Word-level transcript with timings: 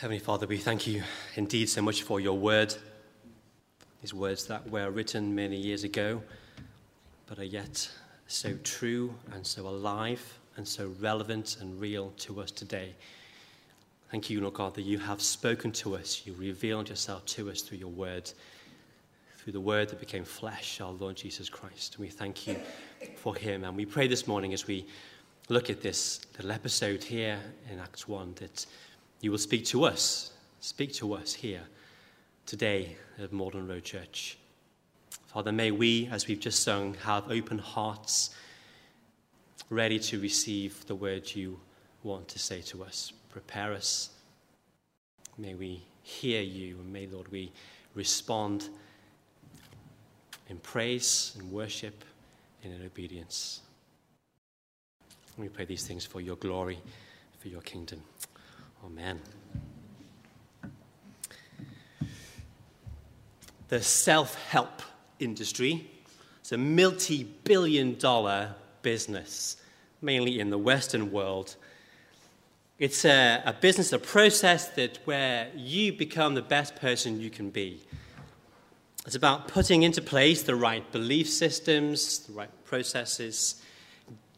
Heavenly 0.00 0.18
Father, 0.18 0.46
we 0.46 0.56
thank 0.56 0.86
you 0.86 1.02
indeed 1.34 1.68
so 1.68 1.82
much 1.82 2.04
for 2.04 2.20
your 2.20 2.38
word, 2.38 2.74
these 4.00 4.14
words 4.14 4.46
that 4.46 4.66
were 4.70 4.90
written 4.90 5.34
many 5.34 5.58
years 5.58 5.84
ago, 5.84 6.22
but 7.26 7.38
are 7.38 7.44
yet 7.44 7.86
so 8.26 8.56
true 8.64 9.14
and 9.34 9.46
so 9.46 9.68
alive 9.68 10.38
and 10.56 10.66
so 10.66 10.90
relevant 11.00 11.58
and 11.60 11.78
real 11.78 12.14
to 12.16 12.40
us 12.40 12.50
today. 12.50 12.94
Thank 14.10 14.30
you, 14.30 14.40
Lord 14.40 14.54
God, 14.54 14.74
that 14.76 14.86
you 14.86 14.98
have 14.98 15.20
spoken 15.20 15.70
to 15.72 15.96
us, 15.96 16.22
you 16.24 16.32
revealed 16.32 16.88
yourself 16.88 17.26
to 17.26 17.50
us 17.50 17.60
through 17.60 17.76
your 17.76 17.88
word, 17.88 18.32
through 19.36 19.52
the 19.52 19.60
word 19.60 19.90
that 19.90 20.00
became 20.00 20.24
flesh, 20.24 20.80
our 20.80 20.92
Lord 20.92 21.16
Jesus 21.16 21.50
Christ. 21.50 21.96
And 21.96 22.06
we 22.06 22.08
thank 22.08 22.46
you 22.46 22.56
for 23.16 23.36
him. 23.36 23.64
And 23.64 23.76
we 23.76 23.84
pray 23.84 24.08
this 24.08 24.26
morning 24.26 24.54
as 24.54 24.66
we 24.66 24.86
look 25.50 25.68
at 25.68 25.82
this 25.82 26.22
little 26.38 26.52
episode 26.52 27.04
here 27.04 27.38
in 27.70 27.78
Acts 27.78 28.08
1 28.08 28.36
that 28.36 28.64
you 29.20 29.30
will 29.30 29.38
speak 29.38 29.64
to 29.66 29.84
us, 29.84 30.32
speak 30.60 30.92
to 30.94 31.12
us 31.14 31.34
here 31.34 31.62
today 32.46 32.96
at 33.18 33.32
Malden 33.32 33.68
Road 33.68 33.84
Church. 33.84 34.38
Father, 35.26 35.52
may 35.52 35.70
we, 35.70 36.08
as 36.10 36.26
we've 36.26 36.40
just 36.40 36.62
sung, 36.62 36.94
have 37.04 37.30
open 37.30 37.58
hearts, 37.58 38.34
ready 39.68 39.98
to 39.98 40.18
receive 40.20 40.86
the 40.86 40.94
word 40.94 41.34
you 41.34 41.60
want 42.02 42.28
to 42.28 42.38
say 42.38 42.60
to 42.62 42.82
us. 42.82 43.12
Prepare 43.28 43.72
us. 43.72 44.10
May 45.38 45.54
we 45.54 45.82
hear 46.02 46.40
you, 46.40 46.76
and 46.78 46.92
may, 46.92 47.06
Lord, 47.06 47.28
we 47.30 47.52
respond 47.94 48.68
in 50.48 50.56
praise 50.58 51.36
and 51.38 51.52
worship 51.52 52.04
and 52.64 52.72
in 52.72 52.84
obedience. 52.84 53.60
We 55.36 55.48
pray 55.48 55.66
these 55.66 55.86
things 55.86 56.04
for 56.04 56.20
your 56.20 56.36
glory, 56.36 56.78
for 57.38 57.48
your 57.48 57.60
kingdom. 57.60 58.02
Amen. 58.84 59.20
The 63.68 63.82
self 63.82 64.34
help 64.46 64.82
industry 65.18 65.88
is 66.42 66.52
a 66.52 66.58
multi 66.58 67.24
billion 67.44 67.98
dollar 67.98 68.54
business, 68.82 69.56
mainly 70.02 70.40
in 70.40 70.50
the 70.50 70.58
Western 70.58 71.12
world. 71.12 71.56
It's 72.78 73.04
a, 73.04 73.42
a, 73.44 73.52
business, 73.52 73.92
a 73.92 73.98
process 73.98 74.68
that 74.70 74.98
where 75.04 75.48
you 75.54 75.92
become 75.92 76.34
the 76.34 76.42
best 76.42 76.76
person 76.76 77.20
you 77.20 77.28
can 77.28 77.50
be. 77.50 77.82
It's 79.06 79.14
about 79.14 79.48
putting 79.48 79.82
into 79.82 80.00
place 80.00 80.42
the 80.42 80.54
right 80.54 80.90
belief 80.90 81.28
systems, 81.28 82.20
the 82.20 82.32
right 82.32 82.64
processes, 82.64 83.62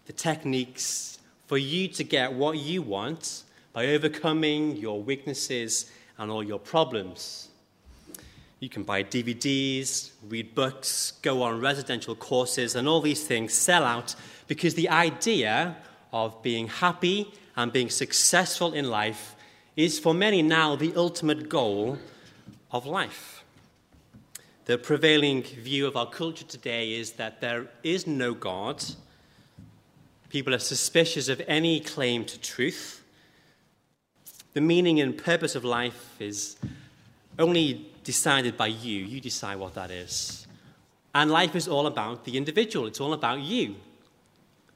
the 0.06 0.12
techniques 0.12 1.18
for 1.46 1.56
you 1.56 1.86
to 1.88 2.02
get 2.02 2.32
what 2.32 2.58
you 2.58 2.82
want 2.82 3.44
by 3.72 3.86
overcoming 3.86 4.76
your 4.76 5.02
weaknesses 5.02 5.90
and 6.18 6.30
all 6.30 6.42
your 6.42 6.58
problems. 6.58 7.48
You 8.60 8.68
can 8.68 8.84
buy 8.84 9.02
DVDs, 9.02 10.10
read 10.28 10.54
books, 10.54 11.14
go 11.22 11.42
on 11.42 11.60
residential 11.60 12.14
courses, 12.14 12.76
and 12.76 12.86
all 12.88 13.00
these 13.00 13.26
things 13.26 13.52
sell 13.52 13.82
out 13.82 14.14
because 14.46 14.74
the 14.74 14.88
idea 14.88 15.76
of 16.12 16.42
being 16.42 16.68
happy 16.68 17.32
and 17.56 17.72
being 17.72 17.90
successful 17.90 18.72
in 18.72 18.88
life 18.88 19.34
is 19.76 19.98
for 19.98 20.14
many 20.14 20.42
now 20.42 20.76
the 20.76 20.92
ultimate 20.94 21.48
goal 21.48 21.98
of 22.70 22.86
life. 22.86 23.42
The 24.66 24.78
prevailing 24.78 25.42
view 25.42 25.86
of 25.88 25.96
our 25.96 26.08
culture 26.08 26.44
today 26.44 26.92
is 26.92 27.12
that 27.12 27.40
there 27.40 27.66
is 27.82 28.06
no 28.06 28.32
God. 28.32 28.84
People 30.28 30.54
are 30.54 30.60
suspicious 30.60 31.28
of 31.28 31.42
any 31.48 31.80
claim 31.80 32.24
to 32.26 32.38
truth. 32.40 33.01
The 34.54 34.60
meaning 34.60 35.00
and 35.00 35.16
purpose 35.16 35.54
of 35.54 35.64
life 35.64 36.16
is 36.20 36.56
only 37.38 37.90
decided 38.04 38.56
by 38.56 38.66
you. 38.66 39.04
You 39.04 39.20
decide 39.20 39.56
what 39.56 39.74
that 39.74 39.90
is. 39.90 40.46
And 41.14 41.30
life 41.30 41.54
is 41.56 41.68
all 41.68 41.86
about 41.86 42.24
the 42.24 42.36
individual, 42.36 42.86
it's 42.86 43.00
all 43.00 43.12
about 43.12 43.40
you. 43.40 43.76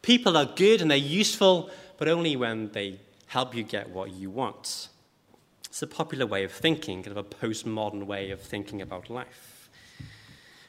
People 0.02 0.36
are 0.36 0.44
good 0.44 0.80
and 0.80 0.90
they're 0.90 0.98
useful, 0.98 1.70
but 1.98 2.08
only 2.08 2.36
when 2.36 2.70
they 2.72 3.00
help 3.26 3.54
you 3.54 3.62
get 3.62 3.90
what 3.90 4.12
you 4.12 4.30
want. 4.30 4.88
It's 5.64 5.82
a 5.82 5.86
popular 5.86 6.26
way 6.26 6.44
of 6.44 6.52
thinking, 6.52 7.02
kind 7.02 7.16
of 7.16 7.26
a 7.26 7.28
postmodern 7.28 8.04
way 8.04 8.30
of 8.30 8.40
thinking 8.40 8.80
about 8.80 9.10
life. 9.10 9.68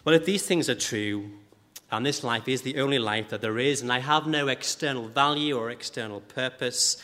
Well, 0.03 0.15
if 0.15 0.25
these 0.25 0.45
things 0.45 0.69
are 0.69 0.75
true, 0.75 1.29
and 1.91 2.05
this 2.05 2.23
life 2.23 2.47
is 2.47 2.63
the 2.63 2.79
only 2.79 2.99
life 2.99 3.29
that 3.29 3.41
there 3.41 3.59
is, 3.59 3.81
and 3.81 3.91
I 3.91 3.99
have 3.99 4.27
no 4.27 4.47
external 4.47 5.07
value 5.07 5.57
or 5.57 5.69
external 5.69 6.19
purpose, 6.21 6.97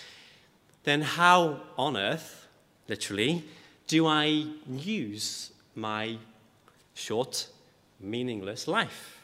then 0.83 1.01
how 1.01 1.61
on 1.77 1.97
earth, 1.97 2.47
literally, 2.87 3.43
do 3.87 4.05
I 4.05 4.47
use 4.67 5.51
my 5.75 6.17
short, 6.93 7.47
meaningless 7.99 8.67
life? 8.67 9.21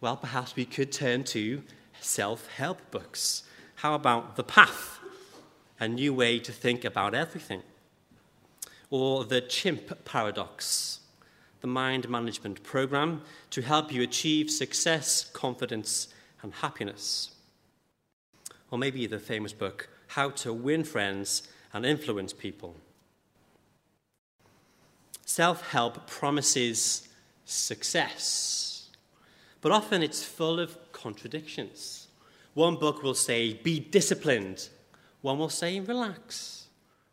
Well, 0.00 0.16
perhaps 0.16 0.56
we 0.56 0.64
could 0.64 0.92
turn 0.92 1.24
to 1.24 1.62
self 2.00 2.48
help 2.48 2.78
books. 2.90 3.44
How 3.76 3.94
about 3.94 4.36
The 4.36 4.44
Path? 4.44 4.98
A 5.80 5.88
new 5.88 6.14
way 6.14 6.38
to 6.38 6.52
think 6.52 6.84
about 6.84 7.14
everything. 7.14 7.62
Or 8.90 9.24
The 9.24 9.40
Chimp 9.40 10.04
Paradox, 10.04 11.00
the 11.60 11.66
mind 11.66 12.08
management 12.08 12.62
program 12.62 13.22
to 13.50 13.62
help 13.62 13.92
you 13.92 14.02
achieve 14.02 14.50
success, 14.50 15.24
confidence, 15.32 16.08
and 16.42 16.52
happiness. 16.54 17.30
Or 18.72 18.78
maybe 18.78 19.06
the 19.06 19.18
famous 19.18 19.52
book, 19.52 19.90
How 20.08 20.30
to 20.30 20.52
Win 20.52 20.82
Friends 20.82 21.42
and 21.74 21.84
Influence 21.84 22.32
People. 22.32 22.74
Self 25.26 25.70
help 25.70 26.06
promises 26.06 27.06
success, 27.44 28.88
but 29.60 29.72
often 29.72 30.02
it's 30.02 30.24
full 30.24 30.58
of 30.58 30.78
contradictions. 30.90 32.08
One 32.54 32.76
book 32.76 33.02
will 33.02 33.14
say, 33.14 33.52
be 33.52 33.78
disciplined. 33.78 34.70
One 35.20 35.38
will 35.38 35.50
say, 35.50 35.78
relax. 35.78 36.66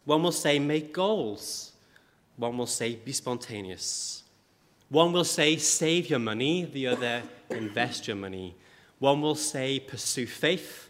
One 0.06 0.24
will 0.24 0.32
say, 0.32 0.60
make 0.60 0.94
goals. 0.94 1.74
One 2.38 2.58
will 2.58 2.68
say, 2.68 2.96
be 2.96 3.12
spontaneous. 3.12 4.24
One 4.88 5.12
will 5.12 5.26
say, 5.26 5.58
save 5.58 6.10
your 6.10 6.20
money. 6.20 6.64
The 6.64 6.88
other, 6.88 7.22
invest 7.50 8.08
your 8.08 8.16
money. 8.16 8.56
One 9.00 9.22
will 9.22 9.36
say, 9.36 9.80
pursue 9.80 10.26
faith 10.26 10.89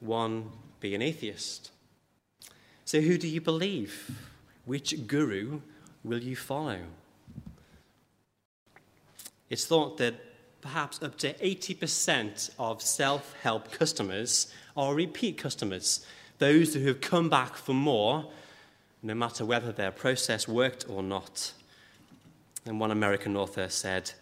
one 0.00 0.50
be 0.80 0.94
an 0.94 1.02
atheist. 1.02 1.70
So, 2.84 3.00
who 3.00 3.18
do 3.18 3.28
you 3.28 3.40
believe? 3.40 4.10
Which 4.64 5.06
guru 5.06 5.60
will 6.04 6.22
you 6.22 6.36
follow? 6.36 6.80
It's 9.50 9.66
thought 9.66 9.98
that 9.98 10.14
perhaps 10.60 11.02
up 11.02 11.16
to 11.18 11.32
80% 11.34 12.50
of 12.58 12.82
self 12.82 13.34
help 13.42 13.72
customers 13.72 14.52
are 14.76 14.94
repeat 14.94 15.38
customers, 15.38 16.04
those 16.38 16.74
who 16.74 16.86
have 16.86 17.00
come 17.00 17.28
back 17.28 17.56
for 17.56 17.72
more, 17.72 18.30
no 19.02 19.14
matter 19.14 19.44
whether 19.44 19.72
their 19.72 19.90
process 19.90 20.46
worked 20.46 20.88
or 20.88 21.02
not. 21.02 21.52
And 22.66 22.78
one 22.80 22.90
American 22.90 23.36
author 23.36 23.68
said, 23.68 24.12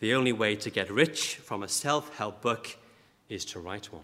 The 0.00 0.14
only 0.14 0.32
way 0.32 0.56
to 0.56 0.70
get 0.70 0.90
rich 0.90 1.36
from 1.36 1.62
a 1.62 1.68
self 1.68 2.16
help 2.16 2.42
book 2.42 2.76
is 3.28 3.44
to 3.46 3.60
write 3.60 3.92
one. 3.92 4.02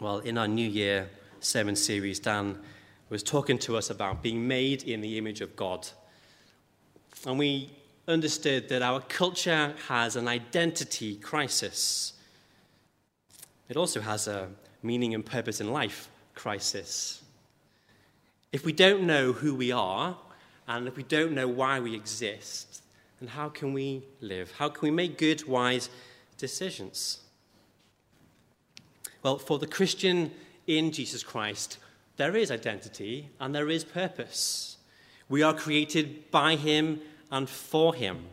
Well, 0.00 0.18
in 0.20 0.38
our 0.38 0.46
New 0.46 0.68
Year 0.68 1.10
7 1.40 1.74
series, 1.74 2.20
Dan 2.20 2.56
was 3.08 3.24
talking 3.24 3.58
to 3.58 3.76
us 3.76 3.90
about 3.90 4.22
being 4.22 4.46
made 4.46 4.84
in 4.84 5.00
the 5.00 5.18
image 5.18 5.40
of 5.40 5.56
God. 5.56 5.88
And 7.26 7.36
we 7.36 7.70
understood 8.06 8.68
that 8.68 8.80
our 8.80 9.00
culture 9.00 9.74
has 9.88 10.14
an 10.14 10.28
identity 10.28 11.16
crisis. 11.16 12.12
It 13.68 13.76
also 13.76 14.00
has 14.00 14.28
a 14.28 14.50
meaning 14.84 15.14
and 15.14 15.26
purpose 15.26 15.60
in 15.60 15.72
life 15.72 16.08
crisis. 16.36 17.20
If 18.52 18.64
we 18.64 18.72
don't 18.72 19.02
know 19.02 19.32
who 19.32 19.52
we 19.52 19.72
are, 19.72 20.16
and 20.68 20.86
if 20.86 20.96
we 20.96 21.02
don't 21.02 21.32
know 21.32 21.48
why 21.48 21.80
we 21.80 21.96
exist, 21.96 22.82
then 23.18 23.30
how 23.30 23.48
can 23.48 23.72
we 23.72 24.04
live? 24.20 24.52
How 24.58 24.68
can 24.68 24.82
we 24.82 24.92
make 24.92 25.18
good, 25.18 25.48
wise 25.48 25.90
decisions? 26.36 27.18
Well, 29.22 29.38
for 29.38 29.58
the 29.58 29.66
Christian 29.66 30.30
in 30.66 30.92
Jesus 30.92 31.22
Christ, 31.22 31.78
there 32.16 32.36
is 32.36 32.50
identity 32.50 33.30
and 33.40 33.54
there 33.54 33.68
is 33.68 33.84
purpose. 33.84 34.76
We 35.28 35.42
are 35.42 35.54
created 35.54 36.30
by 36.30 36.56
Him 36.56 37.00
and 37.30 37.48
for 37.48 37.94
Him. 37.94 38.24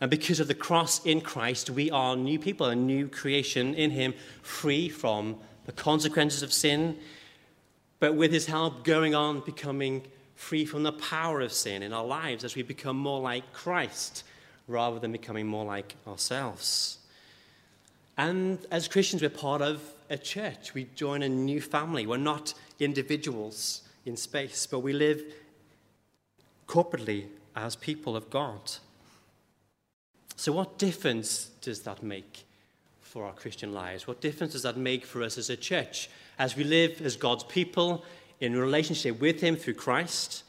And 0.00 0.10
because 0.10 0.40
of 0.40 0.48
the 0.48 0.54
cross 0.54 1.04
in 1.04 1.20
Christ, 1.20 1.70
we 1.70 1.90
are 1.90 2.16
new 2.16 2.38
people, 2.38 2.66
a 2.66 2.74
new 2.74 3.08
creation 3.08 3.74
in 3.74 3.90
Him, 3.90 4.14
free 4.42 4.88
from 4.88 5.36
the 5.66 5.72
consequences 5.72 6.42
of 6.42 6.52
sin, 6.52 6.96
but 7.98 8.14
with 8.14 8.32
His 8.32 8.46
help, 8.46 8.84
going 8.84 9.14
on 9.14 9.40
becoming 9.40 10.02
free 10.34 10.64
from 10.64 10.82
the 10.82 10.92
power 10.92 11.40
of 11.40 11.52
sin 11.52 11.82
in 11.82 11.92
our 11.92 12.04
lives 12.04 12.44
as 12.44 12.54
we 12.54 12.62
become 12.62 12.96
more 12.96 13.20
like 13.20 13.52
Christ 13.52 14.24
rather 14.66 14.98
than 14.98 15.12
becoming 15.12 15.46
more 15.46 15.66
like 15.66 15.96
ourselves. 16.06 16.99
And 18.20 18.58
as 18.70 18.86
Christians, 18.86 19.22
we're 19.22 19.30
part 19.30 19.62
of 19.62 19.80
a 20.10 20.18
church. 20.18 20.74
We 20.74 20.88
join 20.94 21.22
a 21.22 21.28
new 21.30 21.58
family. 21.58 22.06
We're 22.06 22.18
not 22.18 22.52
individuals 22.78 23.80
in 24.04 24.14
space, 24.14 24.66
but 24.66 24.80
we 24.80 24.92
live 24.92 25.22
corporately 26.68 27.28
as 27.56 27.76
people 27.76 28.16
of 28.16 28.28
God. 28.28 28.72
So, 30.36 30.52
what 30.52 30.76
difference 30.76 31.48
does 31.62 31.80
that 31.84 32.02
make 32.02 32.44
for 33.00 33.24
our 33.24 33.32
Christian 33.32 33.72
lives? 33.72 34.06
What 34.06 34.20
difference 34.20 34.52
does 34.52 34.64
that 34.64 34.76
make 34.76 35.06
for 35.06 35.22
us 35.22 35.38
as 35.38 35.48
a 35.48 35.56
church 35.56 36.10
as 36.38 36.56
we 36.56 36.64
live 36.64 37.00
as 37.00 37.16
God's 37.16 37.44
people 37.44 38.04
in 38.38 38.54
relationship 38.54 39.18
with 39.18 39.40
Him 39.40 39.56
through 39.56 39.74
Christ? 39.74 40.42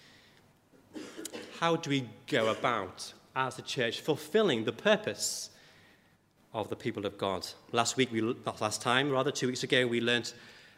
How 1.62 1.78
do 1.78 1.90
we 1.90 2.10
go 2.28 2.52
about 2.52 3.14
as 3.34 3.58
a 3.58 3.62
church 3.62 4.02
fulfilling 4.02 4.66
the 4.66 4.74
purpose 4.74 5.51
of 6.54 6.70
the 6.70 6.76
people 6.76 7.06
of 7.06 7.18
God? 7.18 7.48
Last 7.72 7.98
week, 7.98 8.12
we, 8.12 8.22
last 8.22 8.82
time, 8.82 9.10
rather, 9.10 9.32
two 9.32 9.48
weeks 9.48 9.64
ago, 9.64 9.88
we 9.88 10.02
learned 10.02 10.34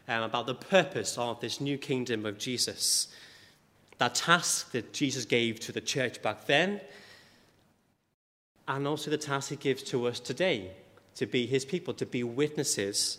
um, 0.08 0.22
about 0.22 0.46
the 0.46 0.54
purpose 0.54 1.16
of 1.18 1.40
this 1.40 1.60
new 1.60 1.78
kingdom 1.78 2.26
of 2.26 2.38
Jesus. 2.38 3.08
That 3.98 4.14
task 4.14 4.72
that 4.72 4.92
Jesus 4.92 5.24
gave 5.24 5.60
to 5.60 5.72
the 5.72 5.80
church 5.80 6.22
back 6.22 6.46
then 6.46 6.80
and 8.66 8.86
also 8.86 9.10
the 9.10 9.18
task 9.18 9.50
he 9.50 9.56
gives 9.56 9.82
to 9.84 10.06
us 10.06 10.20
today 10.20 10.70
to 11.16 11.26
be 11.26 11.46
his 11.46 11.64
people, 11.64 11.94
to 11.94 12.06
be 12.06 12.24
witnesses 12.24 13.18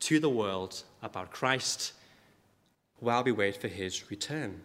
to 0.00 0.20
the 0.20 0.28
world 0.28 0.82
about 1.02 1.30
Christ 1.30 1.92
while 3.00 3.24
we 3.24 3.32
wait 3.32 3.56
for 3.56 3.68
his 3.68 4.10
return. 4.10 4.60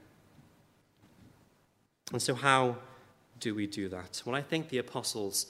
And 2.12 2.22
so, 2.22 2.36
how 2.36 2.78
do 3.40 3.56
we 3.56 3.66
do 3.66 3.90
that? 3.90 4.22
Well, 4.26 4.36
I 4.36 4.42
think 4.42 4.70
the 4.70 4.78
apostles 4.78 5.48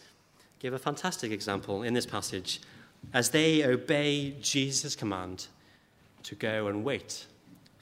give 0.63 0.73
a 0.73 0.79
fantastic 0.79 1.29
example 1.29 1.83
in 1.83 1.93
this 1.93 2.05
passage 2.05 2.61
as 3.13 3.31
they 3.31 3.65
obey 3.65 4.33
Jesus' 4.41 4.95
command 4.95 5.47
to 6.23 6.35
go 6.35 6.67
and 6.67 6.85
wait 6.85 7.25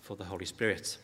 for 0.01 0.15
the 0.15 0.25
Holy 0.25 0.45
Spirit. 0.45 0.97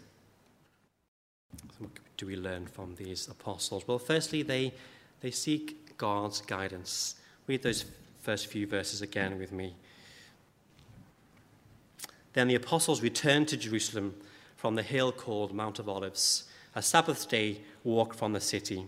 What 1.78 1.92
do 2.18 2.26
we 2.26 2.36
learn 2.36 2.66
from 2.66 2.96
these 2.96 3.28
apostles? 3.28 3.88
Well, 3.88 4.00
firstly, 4.00 4.42
they 4.42 4.74
they 5.22 5.30
seek 5.30 5.98
God's 5.98 6.42
guidance. 6.42 7.16
Read 7.46 7.62
those 7.62 7.86
first 8.22 8.48
few 8.48 8.66
verses 8.66 9.04
again 9.04 9.38
with 9.38 9.52
me. 9.52 9.76
Then 12.34 12.48
the 12.48 12.56
apostles 12.56 13.04
returned 13.04 13.48
to 13.50 13.58
Jerusalem 13.58 14.16
from 14.56 14.74
the 14.74 14.84
hill 14.84 15.12
called 15.12 15.54
Mount 15.54 15.78
of 15.78 15.88
Olives, 15.88 16.46
a 16.76 16.82
Sabbath 16.82 17.30
day 17.30 17.62
walk 17.84 18.16
from 18.16 18.34
the 18.34 18.42
city. 18.42 18.88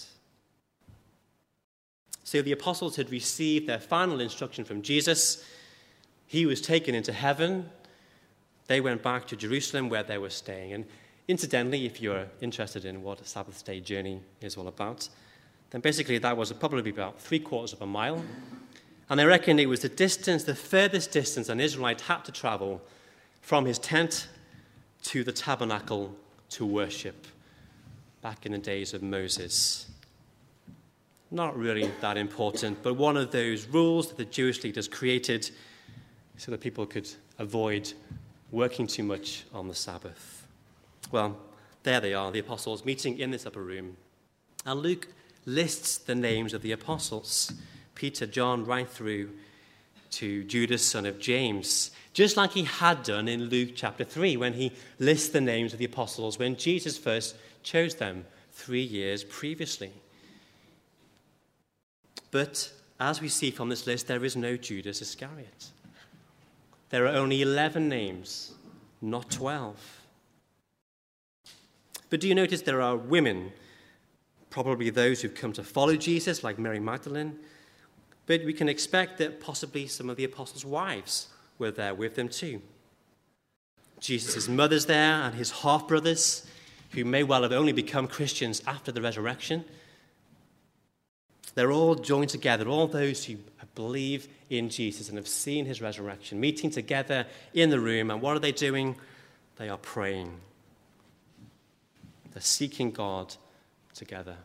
So 2.31 2.41
the 2.41 2.53
apostles 2.53 2.95
had 2.95 3.11
received 3.11 3.67
their 3.67 3.81
final 3.81 4.21
instruction 4.21 4.63
from 4.63 4.83
Jesus. 4.83 5.43
He 6.27 6.45
was 6.45 6.61
taken 6.61 6.95
into 6.95 7.11
heaven. 7.11 7.69
They 8.67 8.79
went 8.79 9.03
back 9.03 9.27
to 9.27 9.35
Jerusalem 9.35 9.89
where 9.89 10.03
they 10.03 10.17
were 10.17 10.29
staying. 10.29 10.71
And 10.71 10.85
incidentally, 11.27 11.85
if 11.85 11.99
you're 11.99 12.27
interested 12.39 12.85
in 12.85 13.03
what 13.03 13.19
a 13.19 13.25
Sabbath 13.25 13.65
day 13.65 13.81
journey 13.81 14.21
is 14.39 14.55
all 14.55 14.69
about, 14.69 15.09
then 15.71 15.81
basically 15.81 16.19
that 16.19 16.37
was 16.37 16.53
probably 16.53 16.89
about 16.89 17.19
three 17.19 17.39
quarters 17.39 17.73
of 17.73 17.81
a 17.81 17.85
mile. 17.85 18.23
And 19.09 19.19
they 19.19 19.25
reckon 19.25 19.59
it 19.59 19.67
was 19.67 19.81
the 19.81 19.89
distance, 19.89 20.45
the 20.45 20.55
furthest 20.55 21.11
distance 21.11 21.49
an 21.49 21.59
Israelite 21.59 21.99
had 21.99 22.23
to 22.23 22.31
travel 22.31 22.81
from 23.41 23.65
his 23.65 23.77
tent 23.77 24.29
to 25.03 25.25
the 25.25 25.33
tabernacle 25.33 26.15
to 26.51 26.65
worship 26.65 27.27
back 28.21 28.45
in 28.45 28.53
the 28.53 28.57
days 28.57 28.93
of 28.93 29.03
Moses. 29.03 29.87
Not 31.33 31.57
really 31.57 31.89
that 32.01 32.17
important, 32.17 32.83
but 32.83 32.95
one 32.95 33.15
of 33.15 33.31
those 33.31 33.65
rules 33.65 34.09
that 34.09 34.17
the 34.17 34.25
Jewish 34.25 34.63
leaders 34.65 34.89
created 34.89 35.49
so 36.37 36.51
that 36.51 36.59
people 36.59 36.85
could 36.85 37.09
avoid 37.39 37.93
working 38.51 38.85
too 38.85 39.03
much 39.03 39.45
on 39.53 39.69
the 39.69 39.73
Sabbath. 39.73 40.45
Well, 41.09 41.37
there 41.83 42.01
they 42.01 42.13
are, 42.13 42.31
the 42.31 42.39
apostles 42.39 42.83
meeting 42.83 43.17
in 43.17 43.31
this 43.31 43.45
upper 43.45 43.63
room. 43.63 43.95
And 44.65 44.81
Luke 44.81 45.07
lists 45.45 45.97
the 45.97 46.15
names 46.15 46.53
of 46.53 46.61
the 46.61 46.73
apostles 46.73 47.53
Peter, 47.95 48.25
John, 48.25 48.65
right 48.65 48.89
through 48.89 49.29
to 50.11 50.43
Judas, 50.43 50.83
son 50.85 51.05
of 51.05 51.19
James, 51.19 51.91
just 52.13 52.35
like 52.35 52.51
he 52.51 52.63
had 52.63 53.03
done 53.03 53.27
in 53.27 53.45
Luke 53.45 53.71
chapter 53.75 54.03
3 54.03 54.37
when 54.37 54.53
he 54.53 54.71
lists 54.99 55.29
the 55.29 55.41
names 55.41 55.71
of 55.71 55.79
the 55.79 55.85
apostles 55.85 56.37
when 56.37 56.55
Jesus 56.57 56.97
first 56.97 57.35
chose 57.63 57.95
them 57.95 58.25
three 58.51 58.81
years 58.81 59.23
previously. 59.23 59.91
But 62.31 62.71
as 62.99 63.21
we 63.21 63.29
see 63.29 63.51
from 63.51 63.69
this 63.69 63.85
list, 63.85 64.07
there 64.07 64.25
is 64.25 64.35
no 64.35 64.57
Judas 64.57 65.01
Iscariot. 65.01 65.71
There 66.89 67.05
are 67.05 67.15
only 67.15 67.41
11 67.41 67.87
names, 67.87 68.53
not 69.01 69.29
12. 69.29 69.77
But 72.09 72.19
do 72.19 72.27
you 72.27 72.35
notice 72.35 72.61
there 72.61 72.81
are 72.81 72.97
women 72.97 73.53
probably 74.51 74.89
those 74.91 75.21
who've 75.21 75.33
come 75.33 75.53
to 75.53 75.63
follow 75.63 75.95
Jesus, 75.95 76.43
like 76.43 76.59
Mary 76.59 76.79
Magdalene. 76.79 77.39
But 78.27 78.45
we 78.45 78.53
can 78.53 78.69
expect 78.69 79.17
that 79.17 79.39
possibly 79.39 79.87
some 79.87 80.09
of 80.09 80.17
the 80.17 80.25
apostles' 80.25 80.63
wives 80.63 81.29
were 81.57 81.71
there 81.71 81.95
with 81.95 82.15
them 82.15 82.29
too. 82.29 82.61
Jesus' 83.99 84.47
mother's 84.47 84.85
there 84.85 85.13
and 85.23 85.33
his 85.33 85.51
half 85.51 85.87
brothers, 85.87 86.45
who 86.91 87.05
may 87.05 87.23
well 87.23 87.43
have 87.43 87.51
only 87.51 87.71
become 87.71 88.07
Christians 88.07 88.61
after 88.67 88.91
the 88.91 89.01
resurrection. 89.01 89.63
They're 91.53 91.71
all 91.71 91.95
joined 91.95 92.29
together, 92.29 92.67
all 92.67 92.87
those 92.87 93.25
who 93.25 93.37
believe 93.75 94.27
in 94.49 94.69
Jesus 94.69 95.09
and 95.09 95.17
have 95.17 95.27
seen 95.27 95.65
his 95.65 95.81
resurrection, 95.81 96.39
meeting 96.39 96.69
together 96.69 97.25
in 97.53 97.69
the 97.69 97.79
room. 97.79 98.11
And 98.11 98.21
what 98.21 98.35
are 98.35 98.39
they 98.39 98.51
doing? 98.51 98.95
They 99.57 99.69
are 99.69 99.77
praying. 99.77 100.37
They're 102.33 102.41
seeking 102.41 102.91
God 102.91 103.35
together. 103.93 104.37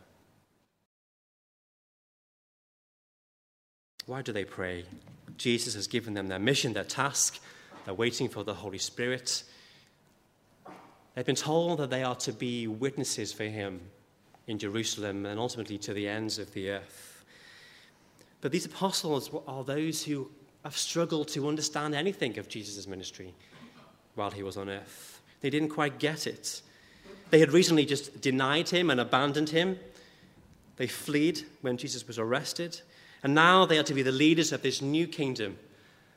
Why 4.05 4.21
do 4.21 4.31
they 4.31 4.45
pray? 4.45 4.85
Jesus 5.37 5.75
has 5.75 5.87
given 5.87 6.13
them 6.13 6.27
their 6.27 6.39
mission, 6.39 6.73
their 6.73 6.83
task. 6.83 7.39
They're 7.85 7.93
waiting 7.93 8.29
for 8.29 8.43
the 8.43 8.53
Holy 8.53 8.77
Spirit. 8.77 9.43
They've 11.13 11.25
been 11.25 11.35
told 11.35 11.79
that 11.79 11.89
they 11.89 12.03
are 12.03 12.15
to 12.15 12.31
be 12.31 12.67
witnesses 12.67 13.33
for 13.33 13.43
Him 13.43 13.81
in 14.47 14.57
Jerusalem 14.57 15.25
and 15.25 15.39
ultimately 15.39 15.77
to 15.79 15.93
the 15.93 16.07
ends 16.07 16.39
of 16.39 16.53
the 16.53 16.71
earth. 16.71 17.25
But 18.41 18.51
these 18.51 18.65
apostles 18.65 19.29
are 19.47 19.63
those 19.63 20.03
who 20.03 20.29
have 20.63 20.77
struggled 20.77 21.27
to 21.29 21.47
understand 21.47 21.93
anything 21.93 22.37
of 22.37 22.47
Jesus' 22.47 22.87
ministry 22.87 23.33
while 24.15 24.31
he 24.31 24.43
was 24.43 24.57
on 24.57 24.69
earth. 24.69 25.21
They 25.41 25.49
didn't 25.49 25.69
quite 25.69 25.99
get 25.99 26.27
it. 26.27 26.61
They 27.29 27.39
had 27.39 27.51
recently 27.51 27.85
just 27.85 28.21
denied 28.21 28.69
him 28.69 28.89
and 28.89 28.99
abandoned 28.99 29.49
him. 29.49 29.77
They 30.77 30.87
fled 30.87 31.41
when 31.61 31.77
Jesus 31.77 32.07
was 32.07 32.17
arrested. 32.17 32.81
And 33.23 33.33
now 33.35 33.65
they 33.65 33.77
are 33.77 33.83
to 33.83 33.93
be 33.93 34.03
the 34.03 34.11
leaders 34.11 34.51
of 34.51 34.61
this 34.61 34.81
new 34.81 35.07
kingdom 35.07 35.57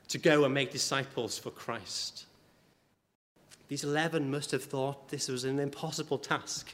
to 0.07 0.17
go 0.17 0.45
and 0.45 0.53
make 0.53 0.71
disciples 0.71 1.37
for 1.37 1.49
Christ. 1.49 2.25
These 3.67 3.83
11 3.83 4.29
must 4.29 4.51
have 4.51 4.63
thought 4.63 5.09
this 5.09 5.27
was 5.27 5.45
an 5.45 5.59
impossible 5.59 6.17
task. 6.17 6.73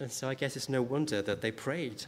And 0.00 0.10
so 0.10 0.30
I 0.30 0.34
guess 0.34 0.56
it's 0.56 0.70
no 0.70 0.80
wonder 0.80 1.20
that 1.20 1.42
they 1.42 1.50
prayed. 1.50 2.06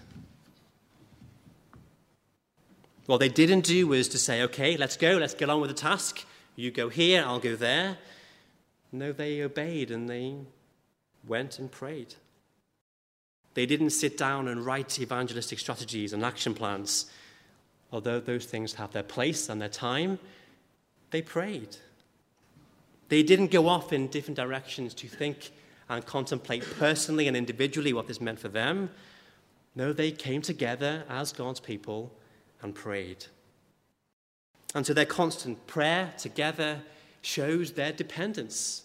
What 3.04 3.18
they 3.18 3.28
didn't 3.28 3.64
do 3.64 3.87
was 3.87 4.08
to 4.08 4.18
say, 4.18 4.42
okay, 4.42 4.78
let's 4.78 4.96
go, 4.96 5.18
let's 5.18 5.34
get 5.34 5.50
on 5.50 5.61
with 5.61 5.68
the 5.68 5.76
task. 5.76 6.25
You 6.56 6.70
go 6.70 6.88
here, 6.88 7.22
I'll 7.25 7.38
go 7.38 7.54
there. 7.54 7.99
No, 8.92 9.12
they 9.12 9.42
obeyed 9.42 9.90
and 9.90 10.08
they 10.08 10.37
went 11.26 11.58
and 11.58 11.70
prayed. 11.70 12.14
They 13.54 13.66
didn't 13.66 13.90
sit 13.90 14.16
down 14.16 14.49
and 14.49 14.64
write 14.64 14.99
evangelistic 14.99 15.58
strategies 15.58 16.14
and 16.14 16.25
action 16.25 16.54
plans. 16.54 17.11
Although 17.92 18.20
those 18.20 18.46
things 18.46 18.75
have 18.75 18.92
their 18.92 19.02
place 19.02 19.50
and 19.50 19.61
their 19.61 19.68
time, 19.68 20.18
they 21.11 21.20
prayed. 21.20 21.76
They 23.11 23.22
didn't 23.22 23.50
go 23.50 23.68
off 23.68 23.92
in 23.92 24.08
different 24.08 24.37
directions 24.37 24.94
to 24.94 25.08
think 25.08 25.50
and 25.92 26.06
contemplate 26.06 26.64
personally 26.78 27.28
and 27.28 27.37
individually 27.37 27.92
what 27.92 28.06
this 28.06 28.20
meant 28.20 28.38
for 28.38 28.49
them. 28.49 28.88
No, 29.75 29.92
they 29.92 30.11
came 30.11 30.40
together 30.40 31.04
as 31.08 31.32
God's 31.32 31.61
people 31.61 32.11
and 32.62 32.75
prayed. 32.75 33.26
And 34.75 34.87
so 34.87 34.94
their 34.94 35.04
constant 35.04 35.66
prayer 35.66 36.14
together 36.16 36.80
shows 37.20 37.72
their 37.72 37.92
dependence 37.92 38.84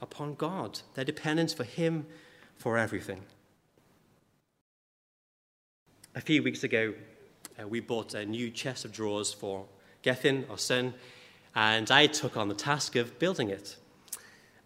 upon 0.00 0.34
God, 0.34 0.80
their 0.94 1.04
dependence 1.04 1.54
for 1.54 1.64
Him 1.64 2.06
for 2.56 2.76
everything. 2.76 3.20
A 6.16 6.20
few 6.20 6.42
weeks 6.42 6.64
ago, 6.64 6.92
uh, 7.60 7.68
we 7.68 7.78
bought 7.78 8.14
a 8.14 8.26
new 8.26 8.50
chest 8.50 8.84
of 8.84 8.92
drawers 8.92 9.32
for 9.32 9.64
Gethin, 10.02 10.44
our 10.50 10.58
son, 10.58 10.94
and 11.54 11.88
I 11.90 12.06
took 12.06 12.36
on 12.36 12.48
the 12.48 12.54
task 12.54 12.96
of 12.96 13.16
building 13.20 13.48
it. 13.48 13.76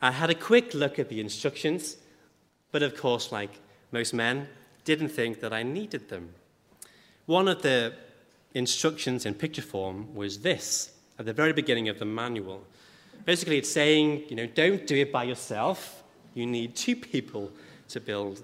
I 0.02 0.11
had 0.11 0.30
a 0.30 0.35
quick 0.35 0.75
look 0.75 0.99
at 0.99 1.09
the 1.09 1.21
instructions, 1.21 1.97
but 2.73 2.82
of 2.82 2.97
course, 2.97 3.30
like 3.30 3.61
most 3.92 4.12
men, 4.12 4.49
didn't 4.85 5.11
think 5.11 5.40
that 5.40 5.52
I 5.52 5.62
needed 5.62 6.09
them. 6.09 6.35
One 7.26 7.47
of 7.47 7.62
the 7.62 7.94
instructions 8.52 9.25
in 9.25 9.35
picture 9.35 9.62
form 9.62 10.12
was 10.12 10.40
this 10.40 10.92
at 11.21 11.26
the 11.26 11.32
very 11.32 11.52
beginning 11.52 11.88
of 11.88 12.00
the 12.00 12.04
manual. 12.04 12.64
Basically, 13.25 13.59
it's 13.59 13.71
saying, 13.71 14.25
you 14.28 14.35
know, 14.35 14.47
don't 14.47 14.85
do 14.88 14.97
it 14.97 15.12
by 15.12 15.23
yourself. 15.23 16.02
You 16.35 16.47
need 16.47 16.75
two 16.75 16.97
people 16.97 17.52
to 17.90 18.00
build 18.00 18.42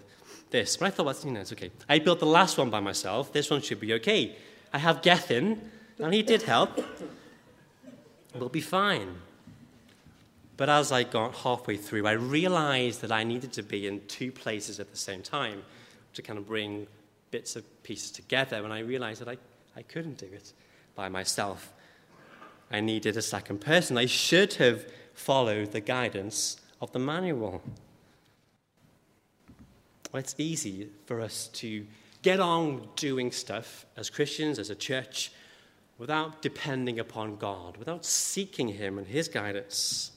this. 0.50 0.76
But 0.76 0.86
I 0.86 0.90
thought, 0.90 1.06
well, 1.06 1.16
you 1.24 1.32
know, 1.32 1.40
it's 1.40 1.52
okay. 1.52 1.72
I 1.88 1.98
built 1.98 2.20
the 2.20 2.26
last 2.26 2.56
one 2.56 2.70
by 2.70 2.78
myself. 2.78 3.32
This 3.32 3.50
one 3.50 3.62
should 3.62 3.80
be 3.80 3.94
okay. 3.94 4.36
I 4.72 4.78
have 4.78 5.02
Gethin, 5.02 5.70
and 5.98 6.14
he 6.14 6.22
did 6.22 6.42
help. 6.42 6.80
We'll 8.34 8.48
be 8.48 8.60
fine. 8.60 9.16
But 10.58 10.68
as 10.68 10.90
I 10.90 11.04
got 11.04 11.36
halfway 11.36 11.76
through, 11.76 12.08
I 12.08 12.12
realized 12.12 13.00
that 13.02 13.12
I 13.12 13.22
needed 13.22 13.52
to 13.52 13.62
be 13.62 13.86
in 13.86 14.00
two 14.08 14.32
places 14.32 14.80
at 14.80 14.90
the 14.90 14.96
same 14.96 15.22
time 15.22 15.62
to 16.14 16.20
kind 16.20 16.36
of 16.36 16.48
bring 16.48 16.88
bits 17.30 17.54
of 17.54 17.64
pieces 17.84 18.10
together. 18.10 18.56
And 18.64 18.72
I 18.72 18.80
realized 18.80 19.20
that 19.20 19.28
I, 19.28 19.36
I 19.76 19.82
couldn't 19.82 20.18
do 20.18 20.26
it 20.26 20.52
by 20.96 21.08
myself. 21.08 21.72
I 22.72 22.80
needed 22.80 23.16
a 23.16 23.22
second 23.22 23.60
person. 23.60 23.96
I 23.96 24.06
should 24.06 24.54
have 24.54 24.84
followed 25.14 25.70
the 25.70 25.80
guidance 25.80 26.56
of 26.80 26.90
the 26.90 26.98
manual. 26.98 27.62
Well, 30.12 30.20
it's 30.20 30.34
easy 30.38 30.88
for 31.06 31.20
us 31.20 31.46
to 31.54 31.86
get 32.22 32.40
on 32.40 32.88
doing 32.96 33.30
stuff 33.30 33.86
as 33.96 34.10
Christians, 34.10 34.58
as 34.58 34.70
a 34.70 34.74
church, 34.74 35.30
without 35.98 36.42
depending 36.42 36.98
upon 36.98 37.36
God, 37.36 37.76
without 37.76 38.04
seeking 38.04 38.68
Him 38.68 38.98
and 38.98 39.06
His 39.06 39.28
guidance. 39.28 40.10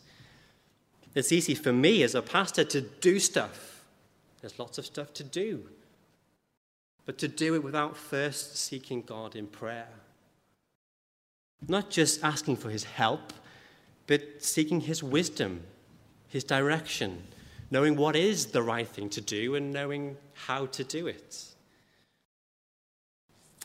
It's 1.14 1.32
easy 1.32 1.56
for 1.56 1.74
me 1.74 2.04
as 2.04 2.16
a 2.16 2.22
pastor 2.22 2.64
to 2.64 2.82
do 2.82 3.20
stuff. 3.20 3.84
There's 4.40 4.58
lots 4.58 4.78
of 4.78 4.86
stuff 4.86 5.14
to 5.16 5.24
do. 5.24 5.68
But 7.06 7.18
to 7.20 7.28
do 7.28 7.56
it 7.56 7.64
without 7.64 7.98
first 7.98 8.58
seeking 8.58 9.02
God 9.02 9.36
in 9.36 9.48
prayer. 9.48 9.90
Not 11.68 11.90
just 11.90 12.24
asking 12.24 12.58
for 12.58 12.70
His 12.70 12.86
help, 12.86 13.34
but 14.08 14.44
seeking 14.44 14.82
His 14.82 15.04
wisdom, 15.04 15.64
His 16.30 16.44
direction, 16.44 17.24
knowing 17.70 17.96
what 17.96 18.16
is 18.16 18.48
the 18.48 18.64
right 18.64 18.88
thing 18.88 19.10
to 19.10 19.22
do 19.22 19.56
and 19.56 19.72
knowing 19.72 20.18
how 20.34 20.66
to 20.68 20.84
do 20.84 21.08
it. 21.08 21.46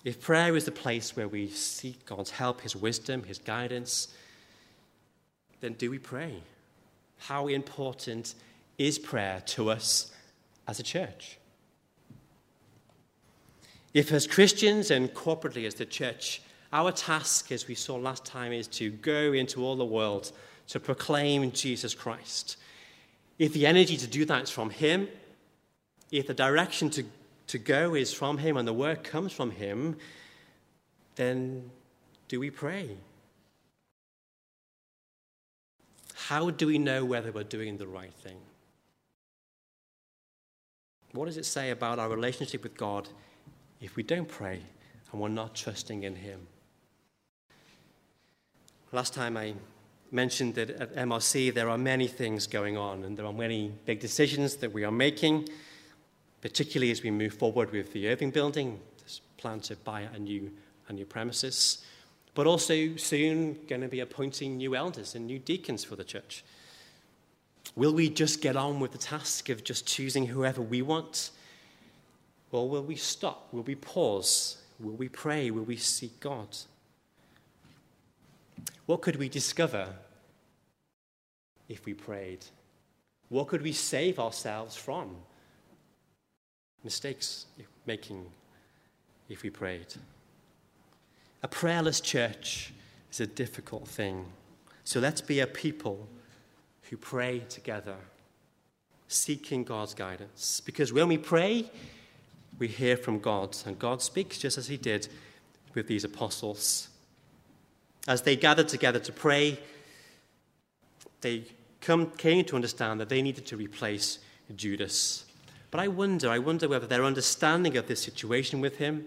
If 0.04 0.20
prayer 0.20 0.56
is 0.56 0.64
the 0.64 0.72
place 0.72 1.16
where 1.16 1.28
we 1.28 1.48
seek 1.48 2.04
God's 2.06 2.30
help, 2.30 2.60
His 2.60 2.76
wisdom, 2.76 3.22
His 3.24 3.38
guidance, 3.38 4.08
then 5.60 5.74
do 5.74 5.90
we 5.90 5.98
pray? 5.98 6.42
How 7.18 7.49
important 7.49 8.35
is 8.78 8.99
prayer 8.99 9.42
to 9.46 9.70
us 9.70 10.12
as 10.68 10.80
a 10.80 10.82
church? 10.82 11.38
If, 13.94 14.12
as 14.12 14.26
Christians 14.26 14.90
and 14.90 15.12
corporately 15.14 15.66
as 15.66 15.75
the 15.75 15.87
church, 15.87 16.42
our 16.73 16.92
task, 16.92 17.50
as 17.50 17.66
we 17.66 17.75
saw 17.75 17.96
last 17.96 18.25
time, 18.25 18.52
is 18.52 18.68
to 18.68 18.90
go 18.90 19.32
into 19.32 19.64
all 19.64 19.76
the 19.76 19.85
world 19.85 20.32
to 20.68 20.80
proclaim 20.80 21.50
Jesus 21.52 21.94
Christ, 21.94 22.56
if 23.38 23.52
the 23.52 23.66
energy 23.66 23.96
to 23.96 24.06
do 24.06 24.25
that 24.26 24.42
is 24.42 24.50
from 24.50 24.70
Him, 24.70 25.08
if 26.11 26.26
the 26.26 26.35
direction 26.35 26.90
to 26.90 27.04
to 27.49 27.58
go 27.58 27.94
is 27.94 28.12
from 28.12 28.38
Him 28.38 28.56
and 28.56 28.66
the 28.66 28.73
work 28.73 29.04
comes 29.04 29.32
from 29.32 29.50
Him, 29.50 29.96
then 31.14 31.70
do 32.28 32.40
we 32.40 32.50
pray? 32.50 32.96
How 36.28 36.50
do 36.50 36.66
we 36.66 36.78
know 36.78 37.04
whether 37.04 37.30
we're 37.30 37.45
doing 37.45 37.76
the 37.76 37.87
right 37.87 38.12
thing? 38.12 38.38
What 41.12 41.26
does 41.26 41.37
it 41.37 41.47
say 41.47 41.71
about 41.71 42.00
our 42.00 42.09
relationship 42.09 42.64
with 42.64 42.76
God 42.76 43.09
if 43.80 43.95
we 43.95 44.02
don't 44.02 44.26
pray 44.26 44.61
and 45.12 45.21
we're 45.21 45.28
not 45.28 45.54
trusting 45.54 46.02
in 46.02 46.16
Him? 46.16 46.49
Last 48.90 49.14
time 49.14 49.37
I 49.37 49.54
mentioned 50.11 50.56
that 50.56 50.71
at 50.71 50.97
MRC 50.97 51.54
there 51.54 51.68
are 51.68 51.78
many 51.78 52.09
things 52.09 52.49
going 52.49 52.76
on 52.76 53.04
and 53.04 53.16
there 53.16 53.26
are 53.26 53.33
many 53.33 53.73
big 53.85 54.00
decisions 54.00 54.56
that 54.56 54.73
we 54.73 54.83
are 54.83 54.90
making 54.90 55.49
particularly 56.40 56.90
as 56.90 57.02
we 57.02 57.11
move 57.11 57.35
forward 57.35 57.71
with 57.71 57.92
the 57.92 58.09
Irving 58.09 58.30
building, 58.30 58.80
this 59.02 59.21
plan 59.37 59.61
to 59.61 59.76
buy 59.76 60.02
a 60.12 60.18
new, 60.18 60.50
a 60.88 60.92
new 60.92 61.04
premises, 61.04 61.85
but 62.37 62.47
also 62.47 62.95
soon 62.97 63.59
going 63.66 63.81
to 63.81 63.88
be 63.88 63.99
appointing 63.99 64.57
new 64.57 64.76
elders 64.76 65.16
and 65.16 65.26
new 65.26 65.40
deacons 65.40 65.83
for 65.83 65.97
the 65.97 66.05
church. 66.05 66.45
Will 67.75 67.93
we 67.93 68.09
just 68.09 68.40
get 68.40 68.55
on 68.55 68.78
with 68.78 68.93
the 68.93 68.99
task 68.99 69.49
of 69.49 69.64
just 69.64 69.87
choosing 69.87 70.26
whoever 70.26 70.62
we 70.62 70.83
want? 70.83 71.31
Or 72.52 72.69
will 72.69 72.85
we 72.85 72.95
stop? 72.95 73.49
Will 73.52 73.64
we 73.64 73.75
pause? 73.75 74.62
Will 74.78 74.95
we 74.95 75.09
pray? 75.09 75.50
Will 75.50 75.64
we 75.64 75.76
seek 75.76 76.21
God? 76.21 76.57
What 78.87 79.02
could 79.02 79.16
we 79.16 79.28
discover 79.28 79.88
if 81.69 81.85
we 81.85 81.93
prayed? 81.93 82.45
What 83.28 83.49
could 83.49 83.62
we 83.62 83.73
save 83.73 84.21
ourselves 84.21 84.76
from? 84.76 85.16
mistakes 86.87 87.47
making 87.85 88.25
if 89.28 89.43
we 89.43 89.50
prayed. 89.50 89.93
A 91.43 91.49
prayerless 91.49 92.00
church 92.00 92.73
is 93.11 93.21
a 93.21 93.26
difficult 93.26 93.87
thing. 93.87 94.26
So 94.85 95.00
let's 95.00 95.21
be 95.21 95.40
a 95.40 95.47
people 95.47 96.09
who 96.83 96.97
pray 96.97 97.40
together, 97.49 97.97
seeking 99.09 99.64
God's 99.64 99.95
guidance. 99.95 100.61
Because 100.61 100.93
when 100.93 101.09
we 101.09 101.19
pray, 101.19 101.71
we 102.59 102.69
hear 102.69 102.97
from 102.97 103.19
God, 103.19 103.57
and 103.66 103.78
God 103.78 104.00
speaks 104.00 104.38
just 104.38 104.59
as 104.59 104.69
He 104.69 104.76
did 104.76 105.09
with 105.75 105.87
these 105.87 106.05
apostles. 106.05 106.88
As 108.09 108.23
they 108.23 108.37
gathered 108.37 108.69
together 108.69 109.00
to 109.00 109.12
pray, 109.12 109.59
they 111.21 111.45
come, 111.81 112.11
came 112.12 112.45
to 112.45 112.57
understand 112.57 113.00
that 113.00 113.09
they 113.09 113.23
needed 113.23 113.47
to 113.47 113.57
replace 113.57 114.21
Judas. 114.55 115.25
But 115.71 115.81
I 115.81 115.88
wonder, 115.88 116.31
I 116.31 116.38
wonder 116.38 116.69
whether 116.69 116.87
their 116.87 117.05
understanding 117.05 117.76
of 117.76 117.88
this 117.88 118.00
situation 118.00 118.61
with 118.61 118.76
him, 118.76 119.05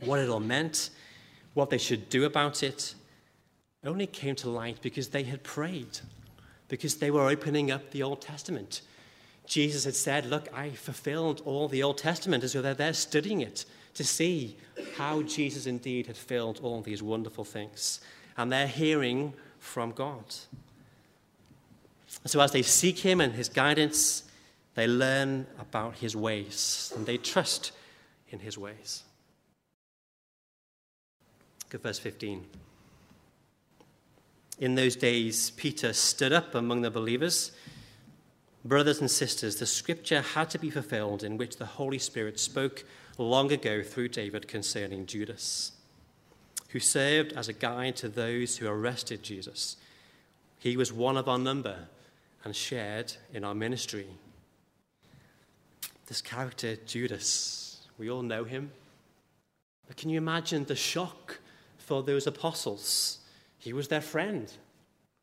what 0.00 0.18
it 0.18 0.28
all 0.28 0.40
meant, 0.40 0.90
what 1.54 1.70
they 1.70 1.78
should 1.78 2.08
do 2.08 2.24
about 2.24 2.62
it, 2.62 2.94
only 3.84 4.06
came 4.06 4.34
to 4.36 4.48
light 4.48 4.78
because 4.80 5.08
they 5.08 5.24
had 5.24 5.42
prayed, 5.42 6.00
because 6.68 6.96
they 6.96 7.10
were 7.10 7.28
opening 7.28 7.70
up 7.70 7.90
the 7.90 8.02
Old 8.02 8.20
Testament. 8.20 8.82
Jesus 9.46 9.84
had 9.84 9.96
said, 9.96 10.26
Look, 10.26 10.48
I 10.54 10.70
fulfilled 10.70 11.42
all 11.44 11.68
the 11.68 11.82
Old 11.82 11.98
Testament, 11.98 12.44
as 12.44 12.52
so 12.52 12.62
they're 12.62 12.74
there 12.74 12.92
studying 12.92 13.40
it 13.40 13.64
to 13.94 14.04
see 14.04 14.56
how 14.96 15.22
Jesus 15.22 15.66
indeed 15.66 16.06
had 16.06 16.16
filled 16.16 16.60
all 16.62 16.80
these 16.80 17.02
wonderful 17.02 17.44
things. 17.44 18.00
And 18.36 18.50
they're 18.50 18.66
hearing 18.66 19.34
from 19.58 19.90
God. 19.90 20.24
So 22.24 22.40
as 22.40 22.52
they 22.52 22.62
seek 22.62 23.00
Him 23.00 23.20
and 23.20 23.34
His 23.34 23.48
guidance, 23.48 24.24
they 24.74 24.86
learn 24.86 25.46
about 25.58 25.96
his 25.96 26.16
ways 26.16 26.92
and 26.96 27.06
they 27.06 27.18
trust 27.18 27.72
in 28.30 28.38
his 28.38 28.56
ways. 28.56 29.02
Look 31.72 31.80
at 31.80 31.88
verse 31.88 31.98
15. 32.00 32.44
In 34.58 34.74
those 34.74 34.94
days, 34.94 35.52
Peter 35.52 35.94
stood 35.94 36.30
up 36.30 36.54
among 36.54 36.82
the 36.82 36.90
believers. 36.90 37.52
Brothers 38.62 39.00
and 39.00 39.10
sisters, 39.10 39.56
the 39.56 39.64
scripture 39.64 40.20
had 40.20 40.50
to 40.50 40.58
be 40.58 40.68
fulfilled 40.68 41.24
in 41.24 41.38
which 41.38 41.56
the 41.56 41.64
Holy 41.64 41.98
Spirit 41.98 42.38
spoke 42.38 42.84
long 43.16 43.50
ago 43.50 43.82
through 43.82 44.08
David 44.08 44.48
concerning 44.48 45.06
Judas, 45.06 45.72
who 46.68 46.78
served 46.78 47.32
as 47.32 47.48
a 47.48 47.54
guide 47.54 47.96
to 47.96 48.08
those 48.10 48.58
who 48.58 48.68
arrested 48.68 49.22
Jesus. 49.22 49.78
He 50.58 50.76
was 50.76 50.92
one 50.92 51.16
of 51.16 51.26
our 51.26 51.38
number 51.38 51.88
and 52.44 52.54
shared 52.54 53.14
in 53.32 53.44
our 53.44 53.54
ministry 53.54 54.08
this 56.06 56.20
character, 56.20 56.76
Judas. 56.84 57.78
We 57.96 58.10
all 58.10 58.22
know 58.22 58.44
him. 58.44 58.72
But 59.86 59.96
can 59.96 60.10
you 60.10 60.18
imagine 60.18 60.66
the 60.66 60.76
shock 60.76 61.38
for 61.92 62.02
those 62.02 62.26
apostles? 62.26 63.18
He 63.58 63.74
was 63.74 63.88
their 63.88 64.00
friend. 64.00 64.50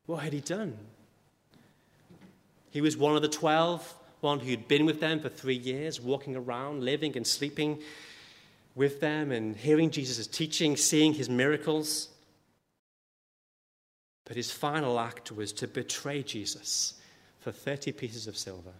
What 0.06 0.22
had 0.22 0.32
he 0.32 0.40
done? 0.40 0.78
He 2.70 2.80
was 2.80 2.96
one 2.96 3.16
of 3.16 3.22
the 3.22 3.28
twelve, 3.28 3.92
one 4.20 4.38
who'd 4.38 4.68
been 4.68 4.86
with 4.86 5.00
them 5.00 5.18
for 5.18 5.28
three 5.28 5.56
years, 5.56 6.00
walking 6.00 6.36
around, 6.36 6.84
living 6.84 7.16
and 7.16 7.26
sleeping 7.26 7.80
with 8.76 9.00
them, 9.00 9.32
and 9.32 9.56
hearing 9.56 9.90
Jesus' 9.90 10.28
teaching, 10.28 10.76
seeing 10.76 11.12
his 11.12 11.28
miracles. 11.28 12.08
But 14.24 14.36
his 14.36 14.52
final 14.52 15.00
act 15.00 15.32
was 15.32 15.52
to 15.54 15.66
betray 15.66 16.22
Jesus 16.22 16.94
for 17.40 17.50
30 17.50 17.90
pieces 17.90 18.28
of 18.28 18.38
silver. 18.38 18.74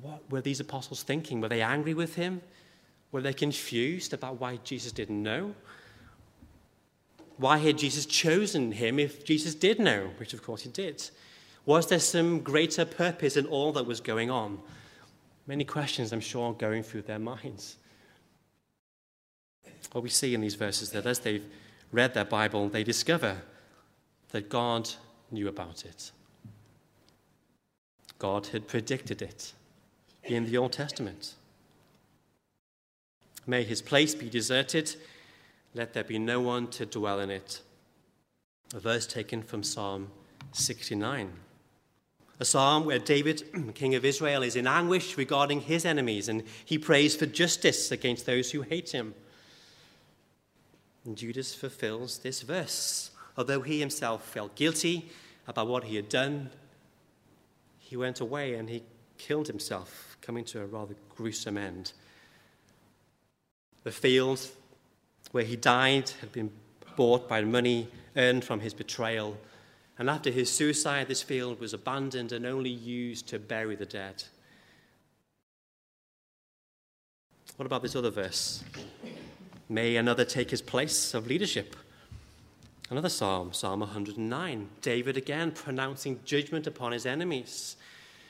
What 0.00 0.22
were 0.30 0.40
these 0.40 0.60
apostles 0.60 1.02
thinking? 1.02 1.40
Were 1.40 1.48
they 1.48 1.62
angry 1.62 1.94
with 1.94 2.14
him? 2.14 2.42
Were 3.14 3.20
they 3.20 3.32
confused 3.32 4.12
about 4.12 4.40
why 4.40 4.56
Jesus 4.64 4.90
didn't 4.90 5.22
know? 5.22 5.54
Why 7.36 7.58
had 7.58 7.78
Jesus 7.78 8.06
chosen 8.06 8.72
him 8.72 8.98
if 8.98 9.24
Jesus 9.24 9.54
did 9.54 9.78
know, 9.78 10.10
which 10.16 10.34
of 10.34 10.42
course 10.42 10.62
he 10.62 10.68
did? 10.68 11.10
Was 11.64 11.86
there 11.86 12.00
some 12.00 12.40
greater 12.40 12.84
purpose 12.84 13.36
in 13.36 13.46
all 13.46 13.70
that 13.74 13.86
was 13.86 14.00
going 14.00 14.32
on? 14.32 14.58
Many 15.46 15.62
questions, 15.62 16.12
I'm 16.12 16.18
sure, 16.18 16.54
going 16.54 16.82
through 16.82 17.02
their 17.02 17.20
minds. 17.20 17.76
What 19.92 20.02
we 20.02 20.10
see 20.10 20.34
in 20.34 20.40
these 20.40 20.56
verses 20.56 20.90
that 20.90 21.06
as 21.06 21.20
they've 21.20 21.46
read 21.92 22.14
their 22.14 22.24
Bible, 22.24 22.68
they 22.68 22.82
discover 22.82 23.42
that 24.30 24.48
God 24.48 24.90
knew 25.30 25.46
about 25.46 25.84
it. 25.84 26.10
God 28.18 28.48
had 28.48 28.66
predicted 28.66 29.22
it 29.22 29.52
in 30.24 30.46
the 30.46 30.56
Old 30.56 30.72
Testament. 30.72 31.34
May 33.46 33.62
his 33.64 33.82
place 33.82 34.14
be 34.14 34.30
deserted, 34.30 34.94
let 35.74 35.92
there 35.92 36.04
be 36.04 36.18
no 36.18 36.40
one 36.40 36.68
to 36.68 36.86
dwell 36.86 37.20
in 37.20 37.30
it. 37.30 37.60
A 38.74 38.80
verse 38.80 39.06
taken 39.06 39.42
from 39.42 39.62
Psalm 39.62 40.10
69. 40.52 41.30
A 42.40 42.44
psalm 42.44 42.84
where 42.84 42.98
David, 42.98 43.44
king 43.74 43.94
of 43.94 44.04
Israel, 44.04 44.42
is 44.42 44.56
in 44.56 44.66
anguish 44.66 45.16
regarding 45.16 45.60
his 45.60 45.84
enemies 45.84 46.28
and 46.28 46.42
he 46.64 46.78
prays 46.78 47.14
for 47.14 47.26
justice 47.26 47.92
against 47.92 48.26
those 48.26 48.50
who 48.50 48.62
hate 48.62 48.90
him. 48.90 49.14
And 51.04 51.16
Judas 51.16 51.54
fulfills 51.54 52.18
this 52.18 52.42
verse. 52.42 53.10
Although 53.36 53.60
he 53.60 53.80
himself 53.80 54.24
felt 54.24 54.54
guilty 54.54 55.10
about 55.46 55.68
what 55.68 55.84
he 55.84 55.96
had 55.96 56.08
done, 56.08 56.50
he 57.78 57.96
went 57.96 58.20
away 58.20 58.54
and 58.54 58.70
he 58.70 58.82
killed 59.18 59.46
himself, 59.46 60.16
coming 60.20 60.44
to 60.46 60.62
a 60.62 60.66
rather 60.66 60.94
gruesome 61.14 61.58
end. 61.58 61.92
The 63.84 63.92
field 63.92 64.40
where 65.32 65.44
he 65.44 65.56
died 65.56 66.10
had 66.20 66.32
been 66.32 66.50
bought 66.96 67.28
by 67.28 67.42
money 67.42 67.88
earned 68.16 68.44
from 68.44 68.60
his 68.60 68.72
betrayal. 68.72 69.36
And 69.98 70.08
after 70.08 70.30
his 70.30 70.50
suicide, 70.50 71.06
this 71.06 71.22
field 71.22 71.60
was 71.60 71.74
abandoned 71.74 72.32
and 72.32 72.46
only 72.46 72.70
used 72.70 73.28
to 73.28 73.38
bury 73.38 73.76
the 73.76 73.86
dead. 73.86 74.24
What 77.56 77.66
about 77.66 77.82
this 77.82 77.94
other 77.94 78.10
verse? 78.10 78.64
May 79.68 79.96
another 79.96 80.24
take 80.24 80.50
his 80.50 80.62
place 80.62 81.14
of 81.14 81.26
leadership. 81.26 81.76
Another 82.90 83.08
psalm, 83.08 83.52
Psalm 83.52 83.80
109. 83.80 84.68
David 84.80 85.16
again 85.16 85.52
pronouncing 85.52 86.20
judgment 86.24 86.66
upon 86.66 86.92
his 86.92 87.06
enemies. 87.06 87.76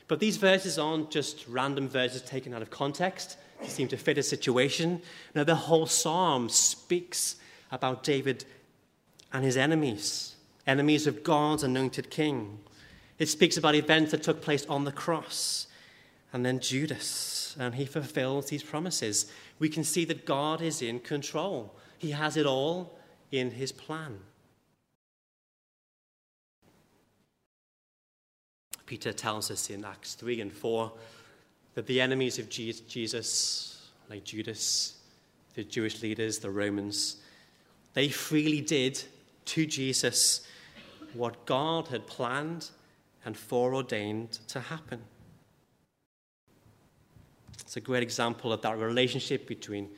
But 0.09 0.21
these 0.21 0.37
verses 0.37 0.79
aren't 0.79 1.11
just 1.11 1.47
random 1.49 1.89
verses 1.89 2.23
taken 2.23 2.53
out 2.55 2.63
of 2.63 2.71
context 2.71 3.39
to 3.63 3.71
seem 3.71 3.89
to 3.89 3.97
fit 3.97 4.19
a 4.19 4.23
situation. 4.23 5.03
Now, 5.35 5.45
the 5.45 5.55
whole 5.55 5.87
psalm 5.87 6.49
speaks 6.49 7.37
about 7.71 8.03
David 8.03 8.45
and 9.33 9.45
his 9.45 9.57
enemies, 9.57 10.37
enemies 10.67 11.07
of 11.07 11.25
God's 11.25 11.63
anointed 11.63 12.11
king. 12.11 12.61
It 13.19 13.29
speaks 13.29 13.57
about 13.57 13.75
events 13.75 14.11
that 14.11 14.23
took 14.23 14.43
place 14.43 14.67
on 14.67 14.85
the 14.85 14.93
cross 14.93 15.67
and 16.33 16.45
then 16.45 16.59
Judas, 16.59 17.57
and 17.61 17.77
he 17.77 17.85
fulfills 17.85 18.47
these 18.47 18.65
promises. 18.65 19.31
We 19.61 19.69
can 19.69 19.85
see 19.85 20.05
that 20.07 20.27
God 20.27 20.61
is 20.61 20.83
in 20.83 20.99
control, 20.99 21.75
he 21.97 22.11
has 22.11 22.37
it 22.37 22.45
all 22.45 22.99
in 23.31 23.53
his 23.53 23.71
plan. 23.71 24.19
Peter 28.87 29.13
tells 29.13 29.51
us 29.51 29.71
in 29.71 29.85
Acts 29.85 30.15
3 30.15 30.41
and 30.41 30.53
4 30.53 30.93
that 31.75 31.87
the 31.87 32.01
enemies 32.01 32.39
of 32.39 32.49
Jesus, 32.49 33.91
like 34.09 34.25
Judas, 34.25 34.99
the 35.55 35.65
Jewish 35.65 36.03
leaders, 36.03 36.39
the 36.39 36.51
Romans, 36.51 37.17
they 37.95 38.09
freely 38.09 38.61
did 38.61 39.03
to 39.47 39.67
Jesus 39.67 40.47
what 41.15 41.47
God 41.47 41.89
had 41.89 42.07
planned 42.07 42.71
and 43.25 43.37
foreordained 43.37 44.39
to 44.49 44.61
happen. 44.61 45.01
It's 47.61 47.77
a 47.77 47.81
great 47.81 48.03
example 48.03 48.53
of 48.53 48.63
that 48.63 48.79
relationship 48.79 49.47
between 49.47 49.89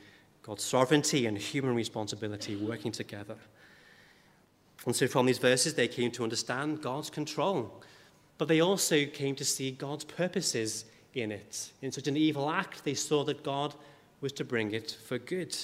God's 0.43 0.63
sovereignty 0.63 1.25
and 1.25 1.37
human 1.37 1.75
responsibility 1.75 2.55
working 2.55 2.91
together. 2.91 3.35
And 4.85 4.95
so, 4.95 5.07
from 5.07 5.25
these 5.25 5.39
verses, 5.39 5.73
they 5.73 5.87
came 5.87 6.11
to 6.11 6.23
understand 6.23 6.81
God's 6.81 7.09
control 7.09 7.83
but 8.37 8.47
they 8.47 8.61
also 8.61 9.05
came 9.05 9.35
to 9.35 9.45
see 9.45 9.71
God's 9.71 10.03
purposes 10.03 10.85
in 11.17 11.31
it. 11.31 11.71
In 11.81 11.91
such 11.91 12.07
an 12.07 12.17
evil 12.17 12.49
act, 12.49 12.83
they 12.83 12.93
saw 12.93 13.23
that 13.25 13.43
God 13.43 13.73
was 14.21 14.31
to 14.33 14.43
bring 14.43 14.71
it 14.71 14.97
for 15.05 15.17
good. 15.17 15.55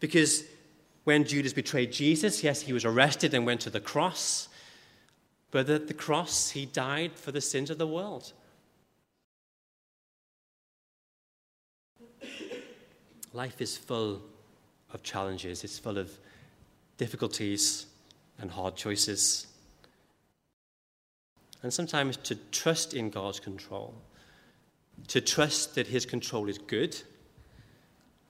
Because 0.00 0.44
when 1.04 1.24
Judas 1.24 1.52
betrayed 1.52 1.92
Jesus, 1.92 2.42
yes, 2.42 2.62
he 2.62 2.72
was 2.72 2.84
arrested 2.84 3.34
and 3.34 3.46
went 3.46 3.60
to 3.62 3.70
the 3.70 3.80
cross, 3.80 4.48
but 5.50 5.68
at 5.70 5.88
the 5.88 5.94
cross, 5.94 6.50
he 6.50 6.66
died 6.66 7.12
for 7.14 7.32
the 7.32 7.40
sins 7.40 7.70
of 7.70 7.78
the 7.78 7.86
world. 7.86 8.32
Life 13.32 13.60
is 13.60 13.76
full 13.76 14.22
of 14.92 15.02
challenges, 15.02 15.62
it's 15.62 15.78
full 15.78 15.98
of 15.98 16.10
difficulties 16.96 17.86
and 18.40 18.50
hard 18.50 18.76
choices 18.76 19.46
and 21.66 21.74
sometimes 21.74 22.16
to 22.16 22.36
trust 22.52 22.94
in 22.94 23.10
God's 23.10 23.40
control, 23.40 23.92
to 25.08 25.20
trust 25.20 25.74
that 25.74 25.86
His 25.86 26.06
control 26.06 26.48
is 26.48 26.58
good, 26.58 27.00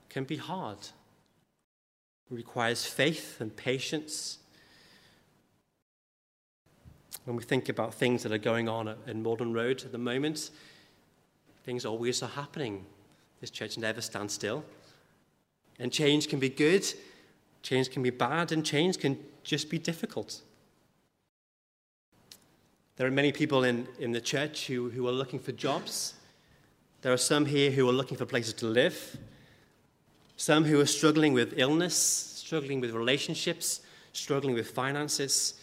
can 0.09 0.23
be 0.23 0.37
hard. 0.37 0.79
It 0.79 2.35
requires 2.35 2.85
faith 2.85 3.39
and 3.39 3.55
patience. 3.55 4.39
When 7.25 7.35
we 7.35 7.43
think 7.43 7.69
about 7.69 7.93
things 7.93 8.23
that 8.23 8.31
are 8.31 8.37
going 8.37 8.69
on 8.69 8.95
in 9.05 9.23
Malden 9.23 9.53
Road 9.53 9.83
at 9.83 9.91
the 9.91 9.97
moment, 9.97 10.49
things 11.63 11.85
always 11.85 12.23
are 12.23 12.29
happening. 12.29 12.85
This 13.41 13.49
church 13.49 13.77
never 13.77 14.01
stands 14.01 14.33
still. 14.33 14.63
And 15.79 15.91
change 15.91 16.27
can 16.29 16.39
be 16.39 16.49
good, 16.49 16.85
change 17.61 17.91
can 17.91 18.01
be 18.01 18.09
bad, 18.09 18.51
and 18.51 18.65
change 18.65 18.97
can 18.99 19.17
just 19.43 19.69
be 19.69 19.77
difficult. 19.77 20.41
There 22.95 23.05
are 23.05 23.11
many 23.11 23.31
people 23.31 23.63
in, 23.63 23.87
in 23.99 24.11
the 24.11 24.21
church 24.21 24.65
who, 24.67 24.89
who 24.89 25.07
are 25.07 25.11
looking 25.11 25.39
for 25.39 25.51
jobs. 25.51 26.15
There 27.01 27.13
are 27.13 27.17
some 27.17 27.45
here 27.45 27.71
who 27.71 27.87
are 27.87 27.93
looking 27.93 28.17
for 28.17 28.25
places 28.25 28.53
to 28.55 28.67
live. 28.67 29.17
Some 30.35 30.65
who 30.65 30.79
are 30.79 30.85
struggling 30.85 31.33
with 31.33 31.53
illness, 31.57 31.95
struggling 31.95 32.79
with 32.79 32.91
relationships, 32.91 33.81
struggling 34.13 34.55
with 34.55 34.71
finances. 34.71 35.53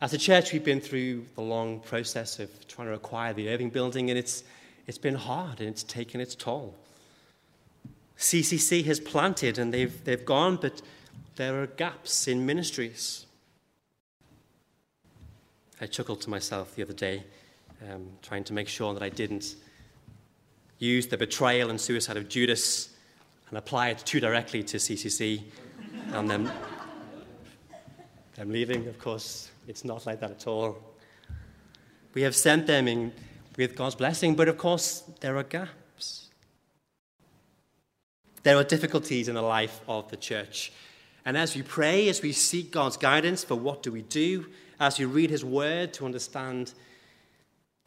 As 0.00 0.12
a 0.12 0.18
church, 0.18 0.52
we've 0.52 0.64
been 0.64 0.80
through 0.80 1.24
the 1.34 1.40
long 1.40 1.80
process 1.80 2.38
of 2.38 2.68
trying 2.68 2.88
to 2.88 2.94
acquire 2.94 3.32
the 3.32 3.48
Irving 3.48 3.70
building, 3.70 4.10
and 4.10 4.18
it's, 4.18 4.44
it's 4.86 4.98
been 4.98 5.14
hard 5.14 5.60
and 5.60 5.68
it's 5.68 5.82
taken 5.82 6.20
its 6.20 6.34
toll. 6.34 6.74
CCC 8.16 8.84
has 8.84 8.98
planted 8.98 9.58
and 9.58 9.72
they've, 9.72 10.04
they've 10.04 10.24
gone, 10.24 10.56
but 10.56 10.82
there 11.36 11.62
are 11.62 11.66
gaps 11.66 12.26
in 12.26 12.44
ministries. 12.44 13.26
I 15.80 15.86
chuckled 15.86 16.20
to 16.22 16.30
myself 16.30 16.74
the 16.74 16.82
other 16.82 16.92
day, 16.92 17.24
um, 17.82 18.06
trying 18.22 18.44
to 18.44 18.52
make 18.52 18.68
sure 18.68 18.94
that 18.94 19.02
I 19.02 19.08
didn't 19.08 19.56
use 20.78 21.06
the 21.06 21.16
betrayal 21.16 21.70
and 21.70 21.80
suicide 21.80 22.16
of 22.16 22.28
Judas 22.28 22.90
and 23.48 23.58
apply 23.58 23.88
it 23.88 23.98
too 23.98 24.20
directly 24.20 24.62
to 24.62 24.76
CCC 24.76 25.42
and 26.12 26.30
then 26.30 26.50
them 28.34 28.50
leaving. 28.50 28.86
Of 28.86 28.98
course, 28.98 29.50
it's 29.66 29.84
not 29.84 30.06
like 30.06 30.20
that 30.20 30.30
at 30.30 30.46
all. 30.46 30.78
We 32.14 32.22
have 32.22 32.34
sent 32.34 32.66
them 32.66 32.88
in 32.88 33.12
with 33.56 33.74
God's 33.74 33.96
blessing, 33.96 34.34
but 34.34 34.48
of 34.48 34.56
course, 34.56 35.02
there 35.20 35.36
are 35.36 35.42
gaps. 35.42 36.28
There 38.44 38.56
are 38.56 38.64
difficulties 38.64 39.28
in 39.28 39.34
the 39.34 39.42
life 39.42 39.80
of 39.88 40.08
the 40.10 40.16
church. 40.16 40.72
And 41.24 41.36
as 41.36 41.54
we 41.54 41.62
pray, 41.62 42.08
as 42.08 42.22
we 42.22 42.32
seek 42.32 42.70
God's 42.70 42.96
guidance 42.96 43.44
for 43.44 43.56
what 43.56 43.82
do 43.82 43.92
we 43.92 44.02
do, 44.02 44.46
as 44.80 44.98
we 44.98 45.04
read 45.04 45.30
his 45.30 45.44
word 45.44 45.92
to 45.94 46.06
understand 46.06 46.72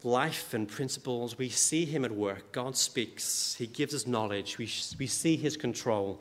life 0.04 0.54
and 0.54 0.68
principles, 0.68 1.38
we 1.38 1.48
see 1.48 1.84
him 1.84 2.04
at 2.04 2.12
work. 2.12 2.52
God 2.52 2.76
speaks, 2.76 3.54
he 3.58 3.66
gives 3.66 3.94
us 3.94 4.06
knowledge, 4.06 4.58
we, 4.58 4.70
we 4.98 5.06
see 5.06 5.36
his 5.36 5.56
control. 5.56 6.20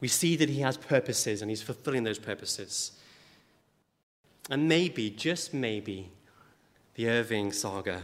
We 0.00 0.08
see 0.08 0.36
that 0.36 0.48
he 0.48 0.60
has 0.60 0.76
purposes 0.76 1.42
and 1.42 1.50
he's 1.50 1.62
fulfilling 1.62 2.04
those 2.04 2.18
purposes. 2.18 2.92
And 4.48 4.68
maybe, 4.68 5.10
just 5.10 5.52
maybe, 5.52 6.10
the 6.94 7.08
Irving 7.08 7.52
saga 7.52 8.02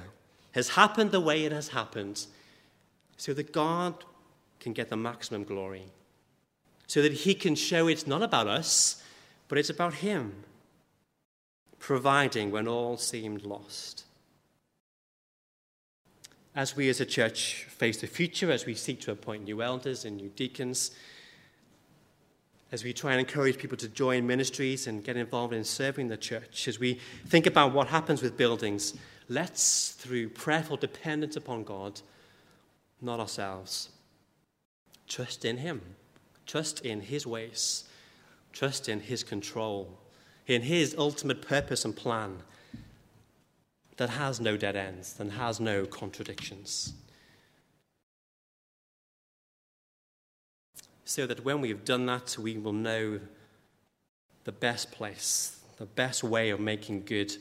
has 0.53 0.71
happened 0.71 1.11
the 1.11 1.21
way 1.21 1.45
it 1.45 1.53
has 1.53 1.69
happened 1.69 2.27
so 3.17 3.33
that 3.35 3.53
God 3.53 4.05
can 4.61 4.73
get 4.73 4.91
the 4.91 4.97
maximum 4.97 5.45
glory, 5.45 5.85
so 6.87 7.01
that 7.03 7.13
he 7.13 7.35
can 7.35 7.55
show 7.55 7.87
it's 7.87 8.07
not 8.07 8.23
about 8.23 8.47
us, 8.47 9.03
but 9.49 9.59
it's 9.59 9.71
about 9.71 9.95
Him 9.95 10.33
providing 11.79 12.51
when 12.51 12.67
all 12.67 12.97
seemed 12.97 13.43
lost. 13.43 14.04
As 16.57 16.77
we 16.77 16.89
as 16.89 17.01
a 17.01 17.07
church 17.07 17.67
face 17.69 18.01
the 18.01 18.07
future, 18.07 18.51
as 18.51 18.65
we 18.65 18.75
seek 18.75 19.01
to 19.03 19.11
appoint 19.11 19.45
new 19.45 19.61
elders 19.61 20.05
and 20.05 20.17
new 20.17 20.29
deacons, 20.29 20.93
as 22.71 22.85
we 22.85 22.93
try 22.93 23.13
and 23.13 23.21
encourage 23.21 23.59
people 23.59 23.77
to 23.79 23.89
join 23.89 24.27
ministries 24.27 24.87
and 24.87 25.05
get 25.05 25.17
involved 25.17 25.53
in 25.53 25.65
serving 25.65 26.09
the 26.09 26.17
church, 26.17 26.69
as 26.69 26.79
we 26.79 27.01
think 27.27 27.47
about 27.47 27.73
what 27.73 27.89
happens 27.89 28.23
with 28.23 28.37
buildings, 28.37 28.95
let's, 29.29 29.91
through 29.91 30.29
prayerful 30.29 30.77
dependence 30.77 31.35
upon 31.35 31.65
God, 31.65 32.01
not 33.01 33.19
ourselves, 33.19 33.89
trust 35.09 35.45
in 35.45 35.59
Him, 35.59 35.81
trust 36.47 36.85
in 36.85 37.01
His 37.01 37.27
ways, 37.27 37.85
trust 38.53 38.89
in 38.89 39.01
His 39.01 39.25
control, 39.25 39.99
in 40.47 40.63
His 40.63 40.95
ultimate 40.97 41.43
purpose 41.43 41.85
and 41.85 41.97
plan 41.97 42.43
that 43.97 44.11
has 44.11 44.41
no 44.41 44.57
dead 44.57 44.77
ends 44.77 45.17
and 45.19 45.33
has 45.33 45.61
no 45.61 45.87
contradictions. 45.87 46.95
So 51.05 51.27
that 51.27 51.45
when 51.45 51.61
we've 51.61 51.85
done 51.85 52.07
that, 52.07 52.37
we 52.39 52.57
will 52.59 52.73
know 52.73 53.21
the 54.45 54.53
best 54.53 54.91
place, 54.91 55.61
the 55.77 55.87
best 55.87 56.25
way 56.25 56.51
of 56.51 56.61
making 56.61 57.05
good 57.05 57.35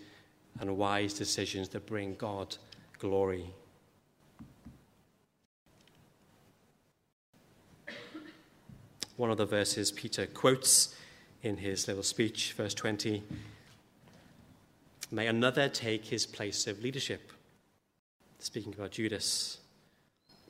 and 0.59 0.77
wise 0.77 1.13
decisions 1.13 1.69
that 1.69 1.85
bring 1.85 2.15
God 2.15 2.57
glory. 2.99 3.49
One 9.15 9.31
of 9.31 9.37
the 9.37 9.45
verses 9.45 9.91
Peter 9.91 10.25
quotes 10.25 10.95
in 11.41 11.57
his 11.57 11.87
little 11.87 12.03
speech, 12.03 12.53
verse 12.53 12.73
20 12.73 13.23
May 15.13 15.27
another 15.27 15.69
take 15.69 16.05
his 16.05 16.25
place 16.25 16.65
of 16.65 16.81
leadership. 16.81 17.31
Speaking 18.39 18.73
about 18.73 18.91
Judas. 18.91 19.59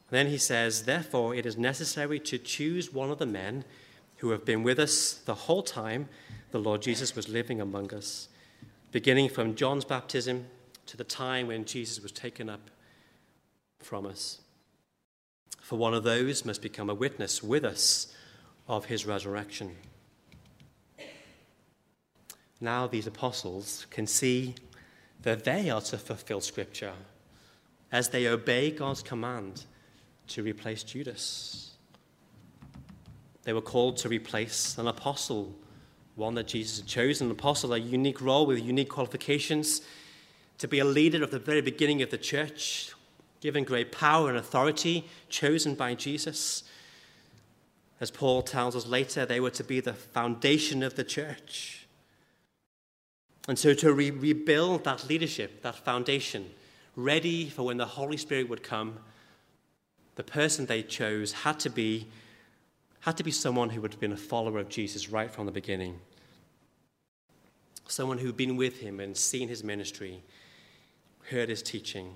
Then 0.10 0.28
he 0.28 0.38
says, 0.38 0.84
Therefore, 0.84 1.36
it 1.36 1.45
is 1.45 1.58
necessary 1.58 2.17
to 2.21 2.38
choose 2.38 2.93
one 2.93 3.12
of 3.12 3.19
the 3.19 3.26
men 3.26 3.65
who 4.17 4.30
have 4.30 4.45
been 4.45 4.63
with 4.63 4.80
us 4.80 5.15
the 5.15 5.36
whole 5.36 5.63
time 5.63 6.08
the 6.52 6.60
Lord 6.60 6.82
Jesus 6.82 7.13
was 7.13 7.28
living 7.28 7.60
among 7.60 7.93
us, 7.93 8.30
beginning 8.93 9.28
from 9.28 9.56
John's 9.56 9.84
baptism 9.84 10.45
to 10.86 10.95
the 10.95 11.04
time 11.04 11.47
when 11.47 11.65
Jesus 11.65 12.02
was 12.02 12.13
taken 12.13 12.49
up 12.49 12.69
from 13.80 14.06
us. 14.06 14.39
For 15.60 15.78
one 15.78 15.93
of 15.93 16.06
those 16.06 16.45
must 16.45 16.62
become 16.62 16.89
a 16.89 16.95
witness 16.95 17.43
with 17.43 17.65
us 17.65 18.15
of 18.69 18.86
his 18.86 19.06
resurrection. 19.06 19.76
Now, 22.63 22.88
these 22.88 23.08
apostles 23.08 23.86
can 23.89 24.08
see 24.08 24.56
that 25.23 25.43
they 25.43 25.69
are 25.69 25.82
to 25.82 25.97
fulfill 25.97 26.39
Scripture 26.39 26.93
as 27.91 28.08
they 28.08 28.26
obey 28.26 28.71
God's 28.71 29.04
command 29.04 29.65
to 30.28 30.41
replace 30.41 30.82
Judas. 30.82 31.71
They 33.43 33.52
were 33.52 33.62
called 33.62 33.97
to 33.97 34.08
replace 34.08 34.78
an 34.78 34.88
apostle, 34.88 35.54
one 36.15 36.36
that 36.36 36.47
Jesus 36.47 36.80
had 36.80 36.88
chosen, 36.88 37.28
an 37.28 37.32
apostle, 37.32 37.73
a 37.73 37.78
unique 37.78 38.21
role 38.21 38.45
with 38.45 38.63
unique 38.63 38.89
qualifications, 38.89 39.82
to 40.58 40.65
be 40.65 40.80
a 40.80 40.86
leader 40.86 41.21
of 41.21 41.32
the 41.32 41.39
very 41.39 41.62
beginning 41.62 42.02
of 42.02 42.12
the 42.12 42.17
church, 42.17 42.93
given 43.41 43.65
great 43.65 43.91
power 43.91 44.30
and 44.30 44.38
authority, 44.38 45.06
chosen 45.28 45.76
by 45.76 45.95
Jesus. 45.95 46.63
As 47.99 48.10
Paul 48.10 48.41
tells 48.41 48.73
us 48.73 48.88
later, 48.88 49.26
they 49.26 49.41
were 49.41 49.49
to 49.49 49.65
be 49.65 49.82
the 49.82 49.93
foundation 49.93 50.82
of 50.82 50.95
the 50.95 51.04
church. 51.04 51.83
And 53.47 53.60
so 53.60 53.73
to 53.73 53.93
re- 53.93 54.12
rebuild 54.12 54.84
that 54.86 55.08
leadership, 55.08 55.62
that 55.63 55.75
foundation, 55.75 56.49
ready 56.95 57.49
for 57.49 57.63
when 57.63 57.77
the 57.77 57.86
Holy 57.86 58.17
Spirit 58.17 58.49
would 58.49 58.63
come, 58.63 58.99
the 60.15 60.23
person 60.23 60.65
they 60.65 60.84
chose 60.84 61.32
had 61.32 61.60
to 61.62 61.69
be, 61.69 62.08
had 63.01 63.17
to 63.17 63.23
be 63.23 63.32
someone 63.32 63.71
who 63.71 63.82
would 63.82 63.91
have 63.91 63.99
been 63.99 64.13
a 64.13 64.17
follower 64.17 64.60
of 64.60 64.69
Jesus 64.69 65.10
right 65.10 65.29
from 65.29 65.45
the 65.45 65.51
beginning. 65.51 65.99
Someone 67.88 68.19
who'd 68.19 68.38
been 68.38 68.56
with 68.56 68.79
him 68.79 68.99
and 68.99 69.17
seen 69.17 69.49
his 69.49 69.63
ministry, 69.63 70.23
heard 71.29 71.49
his 71.49 71.62
teaching, 71.62 72.13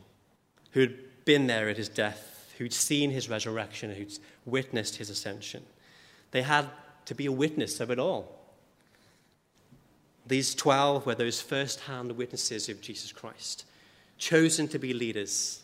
who'd 0.72 0.98
been 1.26 1.48
there 1.48 1.68
at 1.70 1.78
his 1.78 1.90
death, 1.90 2.54
who'd 2.58 2.74
seen 2.74 3.12
his 3.12 3.30
resurrection, 3.30 3.92
who'd 3.92 4.18
witnessed 4.46 4.96
his 4.96 5.10
ascension. 5.10 5.63
They 6.32 6.42
had 6.42 6.68
to 7.06 7.16
be 7.16 7.26
a 7.26 7.32
witness 7.32 7.80
of 7.80 7.92
it 7.92 8.00
all. 8.00 8.37
These 10.28 10.56
12 10.56 11.06
were 11.06 11.16
those 11.16 11.40
first 11.40 11.82
hand 11.82 12.12
witnesses 12.12 12.68
of 12.68 12.82
Jesus 12.82 13.13
Christ, 13.13 13.66
chosen 14.18 14.68
to 14.68 14.80
be 14.80 14.94
leaders. 14.94 15.62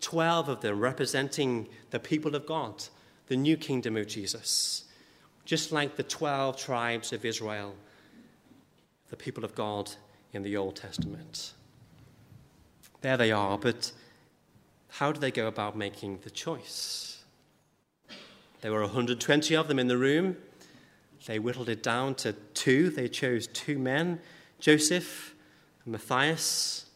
12 0.00 0.48
of 0.48 0.60
them 0.62 0.80
representing 0.80 1.68
the 1.90 2.00
people 2.00 2.34
of 2.34 2.46
God, 2.46 2.84
the 3.28 3.36
new 3.36 3.56
kingdom 3.56 3.96
of 3.96 4.08
Jesus. 4.08 4.84
Just 5.44 5.70
like 5.70 5.96
the 5.96 6.02
12 6.02 6.56
tribes 6.56 7.12
of 7.12 7.24
Israel, 7.24 7.74
the 9.10 9.16
people 9.16 9.44
of 9.44 9.54
God 9.54 9.92
in 10.32 10.42
the 10.42 10.56
Old 10.56 10.76
Testament. 10.76 11.52
There 13.02 13.16
they 13.16 13.30
are, 13.30 13.58
but 13.58 13.92
how 14.88 15.12
do 15.12 15.20
they 15.20 15.30
go 15.30 15.46
about 15.46 15.76
making 15.76 16.18
the 16.22 16.30
choice? 16.30 17.22
There 18.60 18.72
were 18.72 18.82
120 18.82 19.54
of 19.54 19.68
them 19.68 19.78
in 19.78 19.88
the 19.88 19.96
room. 19.96 20.36
They 21.26 21.38
whittled 21.38 21.68
it 21.68 21.82
down 21.82 22.14
to 22.16 22.32
two. 22.54 22.90
They 22.90 23.08
chose 23.08 23.46
two 23.46 23.78
men, 23.78 24.20
Joseph 24.58 25.34
and 25.84 25.92
Matthias. 25.92 26.86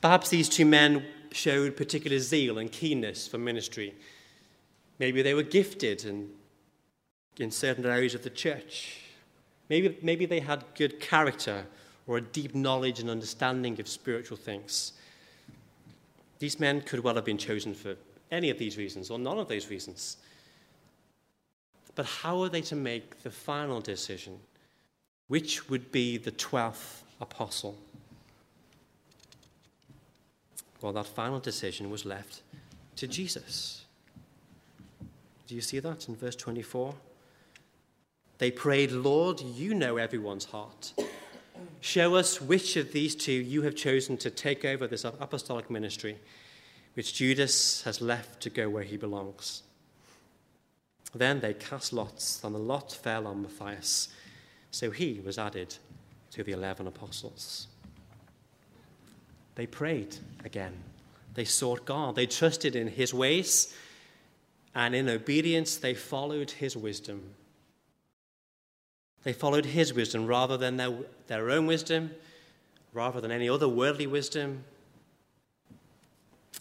Perhaps 0.00 0.28
these 0.30 0.48
two 0.48 0.64
men 0.64 1.04
showed 1.32 1.76
particular 1.76 2.18
zeal 2.18 2.58
and 2.58 2.70
keenness 2.70 3.26
for 3.26 3.38
ministry. 3.38 3.94
Maybe 4.98 5.22
they 5.22 5.34
were 5.34 5.42
gifted 5.42 6.04
in, 6.04 6.30
in 7.38 7.50
certain 7.50 7.84
areas 7.84 8.14
of 8.14 8.22
the 8.22 8.30
church. 8.30 9.00
Maybe, 9.68 9.98
maybe 10.02 10.26
they 10.26 10.40
had 10.40 10.64
good 10.76 11.00
character 11.00 11.66
or 12.06 12.18
a 12.18 12.20
deep 12.20 12.54
knowledge 12.54 13.00
and 13.00 13.10
understanding 13.10 13.80
of 13.80 13.88
spiritual 13.88 14.36
things. 14.36 14.92
These 16.38 16.60
men 16.60 16.82
could 16.82 17.00
well 17.00 17.14
have 17.14 17.24
been 17.24 17.38
chosen 17.38 17.74
for 17.74 17.96
any 18.30 18.50
of 18.50 18.58
these 18.58 18.76
reasons 18.76 19.10
or 19.10 19.18
none 19.18 19.38
of 19.38 19.48
those 19.48 19.70
reasons. 19.70 20.18
But 21.94 22.06
how 22.06 22.42
are 22.42 22.48
they 22.48 22.62
to 22.62 22.76
make 22.76 23.22
the 23.22 23.30
final 23.30 23.80
decision? 23.80 24.40
Which 25.28 25.68
would 25.68 25.92
be 25.92 26.16
the 26.16 26.32
12th 26.32 27.02
apostle? 27.20 27.76
Well, 30.80 30.92
that 30.92 31.06
final 31.06 31.40
decision 31.40 31.90
was 31.90 32.04
left 32.04 32.42
to 32.96 33.06
Jesus. 33.06 33.84
Do 35.46 35.54
you 35.54 35.60
see 35.60 35.78
that 35.78 36.08
in 36.08 36.16
verse 36.16 36.36
24? 36.36 36.94
They 38.38 38.50
prayed, 38.50 38.92
Lord, 38.92 39.40
you 39.40 39.74
know 39.74 39.96
everyone's 39.96 40.46
heart. 40.46 40.92
Show 41.80 42.14
us 42.14 42.40
which 42.40 42.76
of 42.76 42.92
these 42.92 43.14
two 43.14 43.32
you 43.32 43.62
have 43.62 43.74
chosen 43.74 44.16
to 44.18 44.30
take 44.30 44.64
over 44.64 44.86
this 44.86 45.04
apostolic 45.04 45.70
ministry, 45.70 46.18
which 46.94 47.14
Judas 47.14 47.82
has 47.82 48.00
left 48.00 48.40
to 48.42 48.50
go 48.50 48.68
where 48.68 48.84
he 48.84 48.96
belongs. 48.96 49.63
Then 51.14 51.40
they 51.40 51.54
cast 51.54 51.92
lots, 51.92 52.42
and 52.42 52.54
the 52.54 52.58
lot 52.58 52.92
fell 52.92 53.26
on 53.26 53.42
Matthias. 53.42 54.08
So 54.70 54.90
he 54.90 55.20
was 55.24 55.38
added 55.38 55.76
to 56.32 56.42
the 56.42 56.52
eleven 56.52 56.88
apostles. 56.88 57.68
They 59.54 59.66
prayed 59.66 60.16
again. 60.44 60.74
They 61.34 61.44
sought 61.44 61.84
God. 61.84 62.16
They 62.16 62.26
trusted 62.26 62.74
in 62.74 62.88
his 62.88 63.14
ways. 63.14 63.72
And 64.74 64.94
in 64.94 65.08
obedience, 65.08 65.76
they 65.76 65.94
followed 65.94 66.50
his 66.50 66.76
wisdom. 66.76 67.22
They 69.22 69.32
followed 69.32 69.66
his 69.66 69.94
wisdom 69.94 70.26
rather 70.26 70.56
than 70.56 70.76
their, 70.76 70.92
their 71.28 71.50
own 71.50 71.66
wisdom, 71.66 72.10
rather 72.92 73.20
than 73.20 73.30
any 73.30 73.48
other 73.48 73.68
worldly 73.68 74.08
wisdom. 74.08 74.64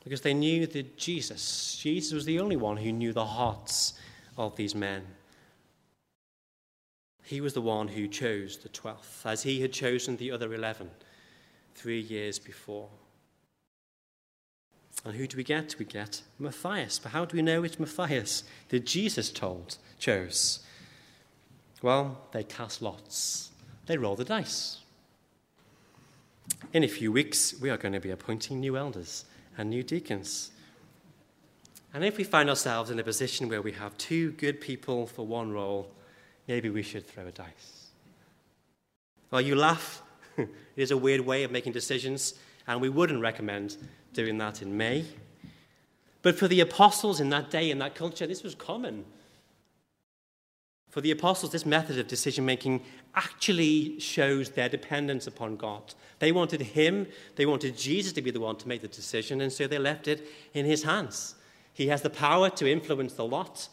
Because 0.03 0.21
they 0.21 0.33
knew 0.35 0.67
that 0.67 0.97
Jesus, 0.97 1.75
Jesus 1.81 2.13
was 2.13 2.25
the 2.25 2.39
only 2.39 2.55
one 2.55 2.77
who 2.77 2.91
knew 2.91 3.13
the 3.13 3.25
hearts 3.25 3.93
of 4.37 4.55
these 4.55 4.75
men. 4.75 5.03
He 7.23 7.39
was 7.41 7.53
the 7.53 7.61
one 7.61 7.87
who 7.87 8.07
chose 8.07 8.57
the 8.57 8.69
12th, 8.69 9.25
as 9.25 9.43
he 9.43 9.61
had 9.61 9.71
chosen 9.71 10.17
the 10.17 10.31
other 10.31 10.53
11 10.53 10.89
three 11.75 12.01
years 12.01 12.39
before. 12.39 12.89
And 15.05 15.15
who 15.15 15.27
do 15.27 15.37
we 15.37 15.43
get? 15.43 15.75
We 15.77 15.85
get 15.85 16.21
Matthias. 16.39 16.99
But 16.99 17.11
how 17.11 17.25
do 17.25 17.35
we 17.35 17.41
know 17.41 17.63
it's 17.63 17.79
Matthias 17.79 18.43
that 18.69 18.85
Jesus 18.85 19.31
told, 19.31 19.77
chose? 19.99 20.59
Well, 21.81 22.21
they 22.31 22.43
cast 22.43 22.81
lots, 22.81 23.51
they 23.87 23.97
roll 23.97 24.15
the 24.15 24.23
dice. 24.23 24.79
In 26.71 26.83
a 26.83 26.87
few 26.87 27.11
weeks, 27.11 27.59
we 27.59 27.69
are 27.69 27.77
going 27.77 27.93
to 27.93 27.99
be 27.99 28.11
appointing 28.11 28.59
new 28.59 28.77
elders 28.77 29.25
and 29.57 29.69
new 29.69 29.83
deacons. 29.83 30.51
And 31.93 32.03
if 32.03 32.17
we 32.17 32.23
find 32.23 32.49
ourselves 32.49 32.89
in 32.89 32.99
a 32.99 33.03
position 33.03 33.47
where 33.47 33.61
we 33.61 33.71
have 33.73 33.95
two 33.97 34.31
good 34.31 34.59
people 34.59 35.05
for 35.05 35.27
one 35.27 35.51
role, 35.51 35.91
maybe 36.47 36.69
we 36.69 36.81
should 36.81 37.07
throw 37.07 37.27
a 37.27 37.31
dice. 37.31 37.89
Well, 39.29 39.41
you 39.41 39.55
laugh. 39.55 40.01
it 40.37 40.49
is 40.75 40.91
a 40.91 40.97
weird 40.97 41.21
way 41.21 41.43
of 41.43 41.51
making 41.51 41.73
decisions, 41.73 42.33
and 42.67 42.81
we 42.81 42.89
wouldn't 42.89 43.21
recommend 43.21 43.77
doing 44.13 44.39
that 44.39 44.63
in 44.63 44.75
May. 44.75 45.05
But 46.23 46.37
for 46.37 46.47
the 46.47 46.61
apostles 46.61 47.19
in 47.19 47.29
that 47.29 47.51
day, 47.51 47.69
in 47.69 47.77
that 47.79 47.93
culture, 47.93 48.25
this 48.25 48.41
was 48.41 48.55
common. 48.55 49.05
For 50.89 51.01
the 51.01 51.11
apostles, 51.11 51.51
this 51.51 51.65
method 51.65 51.99
of 51.99 52.07
decision 52.07 52.45
making 52.45 52.81
actually 53.15 53.99
shows 53.99 54.49
their 54.49 54.69
dependence 54.69 55.27
upon 55.27 55.57
God. 55.57 55.93
They 56.19 56.31
wanted 56.31 56.61
Him, 56.61 57.07
they 57.35 57.45
wanted 57.45 57.77
Jesus 57.77 58.13
to 58.13 58.21
be 58.21 58.31
the 58.31 58.39
one 58.39 58.55
to 58.57 58.67
make 58.67 58.81
the 58.81 58.87
decision, 58.87 59.41
and 59.41 59.51
so 59.51 59.67
they 59.67 59.79
left 59.79 60.07
it 60.07 60.27
in 60.53 60.65
His 60.65 60.83
hands. 60.83 61.35
He 61.73 61.87
has 61.87 62.01
the 62.01 62.09
power 62.09 62.49
to 62.51 62.71
influence 62.71 63.13
the 63.13 63.25
lot, 63.25 63.67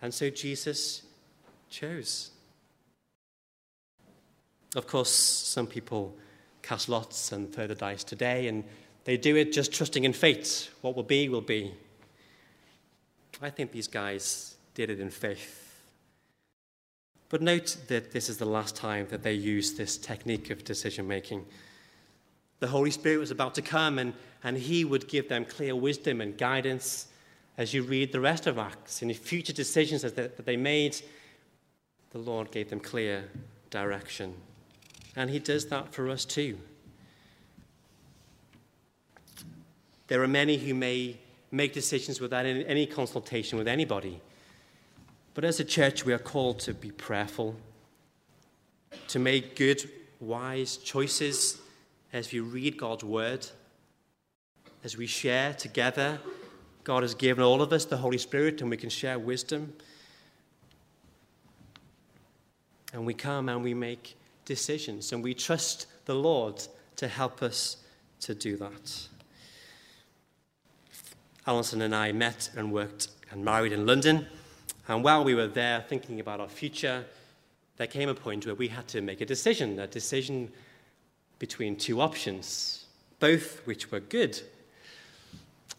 and 0.00 0.14
so 0.14 0.30
Jesus 0.30 1.02
chose. 1.68 2.30
Of 4.76 4.86
course, 4.86 5.10
some 5.10 5.66
people 5.66 6.16
cast 6.62 6.88
lots 6.88 7.32
and 7.32 7.52
throw 7.52 7.66
the 7.66 7.74
dice 7.74 8.04
today, 8.04 8.46
and 8.46 8.62
they 9.04 9.16
do 9.16 9.34
it 9.36 9.52
just 9.52 9.72
trusting 9.72 10.04
in 10.04 10.12
fate. 10.12 10.70
What 10.80 10.94
will 10.94 11.02
be, 11.02 11.28
will 11.28 11.40
be. 11.40 11.74
I 13.42 13.50
think 13.50 13.72
these 13.72 13.88
guys 13.88 14.54
did 14.74 14.90
it 14.90 15.00
in 15.00 15.10
faith. 15.10 15.82
But 17.30 17.42
note 17.42 17.76
that 17.88 18.12
this 18.12 18.28
is 18.28 18.38
the 18.38 18.44
last 18.44 18.76
time 18.76 19.06
that 19.10 19.22
they 19.22 19.32
use 19.32 19.74
this 19.74 19.96
technique 19.96 20.50
of 20.50 20.64
decision 20.64 21.08
making. 21.08 21.46
The 22.58 22.66
Holy 22.66 22.90
Spirit 22.90 23.18
was 23.18 23.30
about 23.30 23.54
to 23.54 23.62
come, 23.62 23.98
and, 23.98 24.12
and 24.44 24.56
He 24.56 24.84
would 24.84 25.08
give 25.08 25.28
them 25.28 25.44
clear 25.44 25.74
wisdom 25.74 26.20
and 26.20 26.36
guidance 26.36 27.06
as 27.60 27.74
you 27.74 27.82
read 27.82 28.10
the 28.10 28.18
rest 28.18 28.46
of 28.46 28.56
Acts. 28.56 29.02
Any 29.02 29.12
future 29.12 29.52
decisions 29.52 30.00
that 30.00 30.46
they 30.46 30.56
made, 30.56 30.96
the 32.08 32.16
Lord 32.16 32.50
gave 32.50 32.70
them 32.70 32.80
clear 32.80 33.28
direction. 33.68 34.32
And 35.14 35.28
He 35.28 35.40
does 35.40 35.66
that 35.66 35.92
for 35.92 36.08
us 36.08 36.24
too. 36.24 36.56
There 40.06 40.22
are 40.22 40.26
many 40.26 40.56
who 40.56 40.72
may 40.72 41.18
make 41.50 41.74
decisions 41.74 42.18
without 42.18 42.46
any 42.46 42.86
consultation 42.86 43.58
with 43.58 43.68
anybody. 43.68 44.22
But 45.34 45.44
as 45.44 45.60
a 45.60 45.64
church, 45.64 46.06
we 46.06 46.14
are 46.14 46.18
called 46.18 46.60
to 46.60 46.72
be 46.72 46.90
prayerful, 46.90 47.56
to 49.08 49.18
make 49.18 49.54
good, 49.54 49.82
wise 50.18 50.78
choices 50.78 51.58
as 52.10 52.32
we 52.32 52.40
read 52.40 52.78
God's 52.78 53.04
word, 53.04 53.46
as 54.82 54.96
we 54.96 55.06
share 55.06 55.52
together. 55.52 56.20
God 56.84 57.02
has 57.02 57.14
given 57.14 57.44
all 57.44 57.62
of 57.62 57.72
us 57.72 57.84
the 57.84 57.96
Holy 57.96 58.18
Spirit, 58.18 58.60
and 58.60 58.70
we 58.70 58.76
can 58.76 58.90
share 58.90 59.18
wisdom. 59.18 59.72
And 62.92 63.06
we 63.06 63.14
come 63.14 63.48
and 63.48 63.62
we 63.62 63.74
make 63.74 64.16
decisions, 64.44 65.12
and 65.12 65.22
we 65.22 65.34
trust 65.34 65.86
the 66.06 66.14
Lord 66.14 66.62
to 66.96 67.08
help 67.08 67.42
us 67.42 67.76
to 68.20 68.34
do 68.34 68.56
that. 68.56 69.08
Alison 71.46 71.82
and 71.82 71.94
I 71.94 72.12
met 72.12 72.50
and 72.56 72.72
worked 72.72 73.08
and 73.30 73.44
married 73.44 73.72
in 73.72 73.86
London. 73.86 74.26
And 74.88 75.04
while 75.04 75.24
we 75.24 75.34
were 75.34 75.46
there 75.46 75.84
thinking 75.88 76.20
about 76.20 76.40
our 76.40 76.48
future, 76.48 77.04
there 77.76 77.86
came 77.86 78.08
a 78.08 78.14
point 78.14 78.44
where 78.44 78.54
we 78.54 78.68
had 78.68 78.88
to 78.88 79.00
make 79.00 79.20
a 79.20 79.26
decision, 79.26 79.78
a 79.78 79.86
decision 79.86 80.50
between 81.38 81.76
two 81.76 82.00
options, 82.00 82.86
both 83.18 83.66
which 83.66 83.90
were 83.90 84.00
good. 84.00 84.40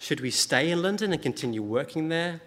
Should 0.02 0.20
we 0.20 0.32
stay 0.32 0.72
in 0.72 0.82
London 0.82 1.14
and 1.14 1.22
continue 1.22 1.64
working 1.64 2.10
there, 2.10 2.42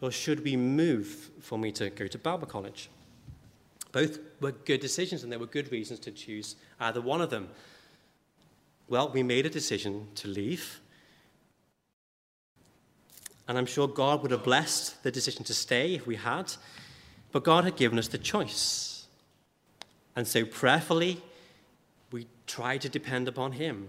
or 0.00 0.10
should 0.10 0.42
we 0.44 0.56
move 0.56 1.30
for 1.40 1.58
me 1.58 1.72
to 1.72 1.90
go 1.90 2.06
to 2.06 2.18
Bible 2.18 2.46
College? 2.46 2.88
Both 3.92 4.18
were 4.40 4.52
good 4.52 4.80
decisions, 4.80 5.22
and 5.22 5.30
there 5.30 5.38
were 5.38 5.46
good 5.46 5.70
reasons 5.70 6.00
to 6.00 6.10
choose 6.10 6.56
either 6.80 7.02
one 7.02 7.20
of 7.20 7.28
them. 7.28 7.50
Well, 8.88 9.10
we 9.10 9.22
made 9.22 9.44
a 9.44 9.50
decision 9.50 10.08
to 10.14 10.28
leave 10.28 10.80
and 13.48 13.56
I'm 13.56 13.66
sure 13.66 13.88
God 13.88 14.20
would 14.20 14.30
have 14.30 14.44
blessed 14.44 15.02
the 15.02 15.10
decision 15.10 15.42
to 15.44 15.54
stay 15.54 15.94
if 15.94 16.06
we 16.06 16.16
had. 16.16 16.52
But 17.32 17.44
God 17.44 17.64
had 17.64 17.76
given 17.76 17.98
us 17.98 18.08
the 18.08 18.18
choice. 18.18 19.06
And 20.14 20.28
so 20.28 20.44
prayerfully, 20.44 21.22
we 22.12 22.26
tried 22.46 22.82
to 22.82 22.90
depend 22.90 23.26
upon 23.26 23.52
Him. 23.52 23.88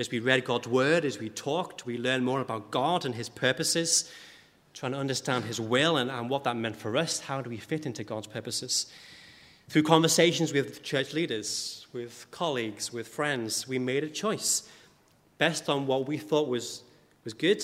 As 0.00 0.10
we 0.10 0.18
read 0.18 0.46
God's 0.46 0.66
word, 0.66 1.04
as 1.04 1.18
we 1.18 1.28
talked, 1.28 1.84
we 1.84 1.98
learned 1.98 2.24
more 2.24 2.40
about 2.40 2.70
God 2.70 3.04
and 3.04 3.14
His 3.14 3.28
purposes, 3.28 4.10
trying 4.72 4.92
to 4.92 4.98
understand 4.98 5.44
His 5.44 5.60
will 5.60 5.98
and, 5.98 6.10
and 6.10 6.30
what 6.30 6.44
that 6.44 6.56
meant 6.56 6.76
for 6.76 6.96
us. 6.96 7.20
How 7.20 7.42
do 7.42 7.50
we 7.50 7.58
fit 7.58 7.84
into 7.84 8.02
God's 8.02 8.26
purposes? 8.26 8.90
Through 9.68 9.82
conversations 9.82 10.54
with 10.54 10.82
church 10.82 11.12
leaders, 11.12 11.86
with 11.92 12.26
colleagues, 12.30 12.90
with 12.90 13.08
friends, 13.08 13.68
we 13.68 13.78
made 13.78 14.02
a 14.02 14.08
choice 14.08 14.66
based 15.36 15.68
on 15.68 15.86
what 15.86 16.08
we 16.08 16.16
thought 16.16 16.48
was 16.48 16.82
was 17.22 17.34
good. 17.34 17.62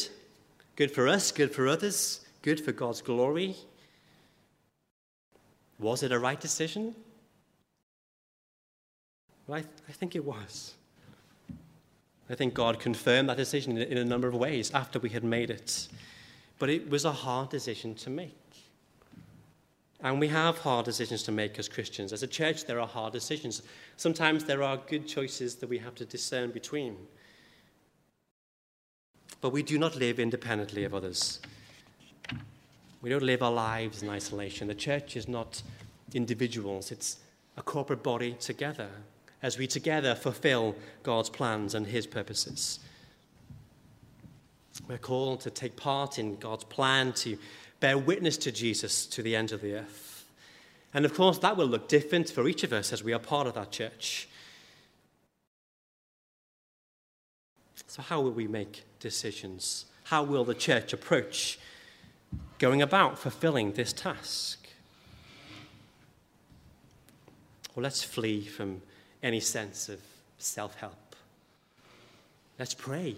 Good 0.77 0.91
for 0.91 1.09
us, 1.09 1.33
good 1.33 1.55
for 1.55 1.67
others, 1.67 2.21
good 2.43 2.61
for 2.61 2.73
God's 2.73 3.01
glory. 3.01 3.57
Was 5.79 6.03
it 6.03 6.13
a 6.13 6.19
right 6.19 6.39
decision? 6.39 6.95
Well, 9.47 9.57
I, 9.57 9.63
th- 9.63 9.73
I 9.89 9.93
think 9.93 10.15
it 10.15 10.23
was. 10.23 10.75
I 12.29 12.35
think 12.35 12.55
God 12.55 12.81
confirmed 12.81 13.29
that 13.29 13.37
decision 13.37 13.79
in, 13.79 13.99
a 13.99 14.05
number 14.05 14.27
of 14.27 14.35
ways 14.35 14.73
after 14.75 14.99
we 14.99 15.11
had 15.11 15.23
made 15.23 15.51
it. 15.51 15.89
But 16.59 16.71
it 16.71 16.91
was 16.91 17.05
a 17.05 17.13
hard 17.13 17.51
decision 17.51 17.95
to 17.97 18.11
make. 18.11 18.35
And 20.01 20.21
we 20.21 20.29
have 20.29 20.59
hard 20.59 20.85
decisions 20.85 21.23
to 21.25 21.33
make 21.33 21.59
as 21.59 21.69
Christians. 21.69 22.13
As 22.13 22.23
a 22.23 22.27
church, 22.27 22.65
there 22.65 22.81
are 22.81 22.87
hard 22.87 23.13
decisions. 23.13 23.63
Sometimes 23.97 24.45
there 24.45 24.63
are 24.63 24.77
good 24.77 25.07
choices 25.07 25.57
that 25.57 25.69
we 25.69 25.79
have 25.79 25.95
to 25.97 26.05
discern 26.05 26.51
between. 26.51 26.97
But 29.41 29.51
we 29.51 29.63
do 29.63 29.79
not 29.79 29.97
live 29.97 30.19
independently 30.19 30.85
of 30.85 30.95
others. 30.95 31.41
We 33.03 33.11
don't 33.11 33.23
live 33.23 33.43
our 33.43 33.53
lives 33.53 34.03
in 34.03 34.11
isolation. 34.11 34.67
The 34.69 34.75
church 34.75 35.17
is 35.17 35.29
not 35.29 35.63
individuals, 36.13 36.91
it's 36.91 37.19
a 37.57 37.63
corporate 37.63 38.03
body 38.03 38.33
together 38.35 38.89
as 39.43 39.59
we 39.59 39.67
together 39.67 40.15
fulfill 40.15 40.75
God's 41.03 41.31
plans 41.31 41.75
and 41.75 41.87
His 41.87 42.07
purposes. 42.07 42.79
We're 44.89 44.99
called 44.99 45.41
to 45.43 45.51
take 45.51 45.77
part 45.77 46.19
in 46.19 46.37
God's 46.37 46.65
plan 46.65 47.13
to 47.15 47.39
bear 47.81 47.99
witness 47.99 48.37
to 48.39 48.53
Jesus 48.53 49.07
to 49.07 49.23
the 49.23 49.37
end 49.37 49.53
of 49.53 49.61
the 49.61 49.75
earth. 49.75 50.29
And 50.95 51.05
of 51.05 51.15
course, 51.15 51.39
that 51.39 51.57
will 51.57 51.67
look 51.67 51.89
different 51.89 52.31
for 52.31 52.49
each 52.49 52.65
of 52.65 52.73
us 52.73 52.93
as 52.93 53.03
we 53.03 53.13
are 53.13 53.19
part 53.19 53.47
of 53.47 53.55
that 53.55 53.71
church. 53.71 54.29
So, 57.87 58.03
how 58.03 58.21
will 58.21 58.33
we 58.33 58.47
make 58.47 58.85
decisions? 59.01 59.87
How 60.05 60.23
will 60.23 60.45
the 60.45 60.55
church 60.55 60.93
approach 60.93 61.59
going 62.59 62.83
about 62.83 63.19
fulfilling 63.19 63.73
this 63.73 63.93
task? 63.93 64.69
Well, 67.75 67.83
let's 67.83 68.03
flee 68.03 68.43
from 68.43 68.83
any 69.27 69.41
sense 69.41 69.89
of 69.89 70.01
self 70.39 70.77
help. 70.77 71.17
Let's 72.61 72.75
pray. 72.75 73.17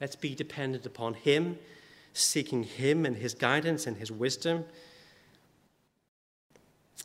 Let's 0.00 0.14
be 0.14 0.36
dependent 0.36 0.86
upon 0.86 1.14
Him, 1.14 1.58
seeking 2.14 2.62
Him 2.62 3.04
and 3.04 3.16
His 3.16 3.34
guidance 3.34 3.88
and 3.88 3.96
His 3.96 4.12
wisdom. 4.12 4.64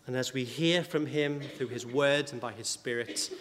And 0.06 0.16
as 0.16 0.34
we 0.34 0.44
hear 0.44 0.84
from 0.84 1.08
Him 1.08 1.42
through 1.42 1.70
His 1.70 1.86
words 1.86 2.32
and 2.32 2.40
by 2.40 2.54
His 2.54 2.68
Spirit, 2.68 3.32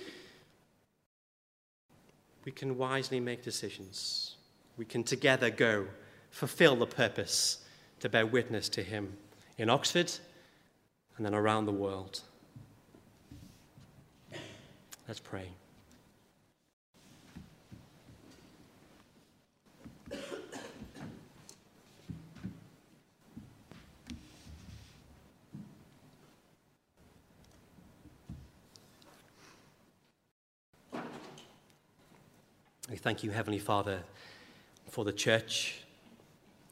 we 2.46 2.52
can 2.52 2.78
wisely 2.78 3.20
make 3.20 3.42
decisions. 3.42 4.36
We 4.78 4.86
can 4.86 5.04
together 5.04 5.50
go 5.50 5.88
fulfill 6.30 6.74
the 6.74 6.86
purpose 6.86 7.64
to 8.00 8.08
bear 8.08 8.26
witness 8.26 8.70
to 8.70 8.82
Him 8.82 9.18
in 9.58 9.68
Oxford 9.68 10.10
and 11.18 11.26
then 11.26 11.34
around 11.34 11.66
the 11.66 11.72
world. 11.72 12.22
Let's 15.08 15.20
pray. 15.20 15.48
We 32.90 32.96
thank 32.96 33.22
you, 33.22 33.30
Heavenly 33.30 33.60
Father, 33.60 34.00
for 34.90 35.04
the 35.04 35.12
church. 35.12 35.82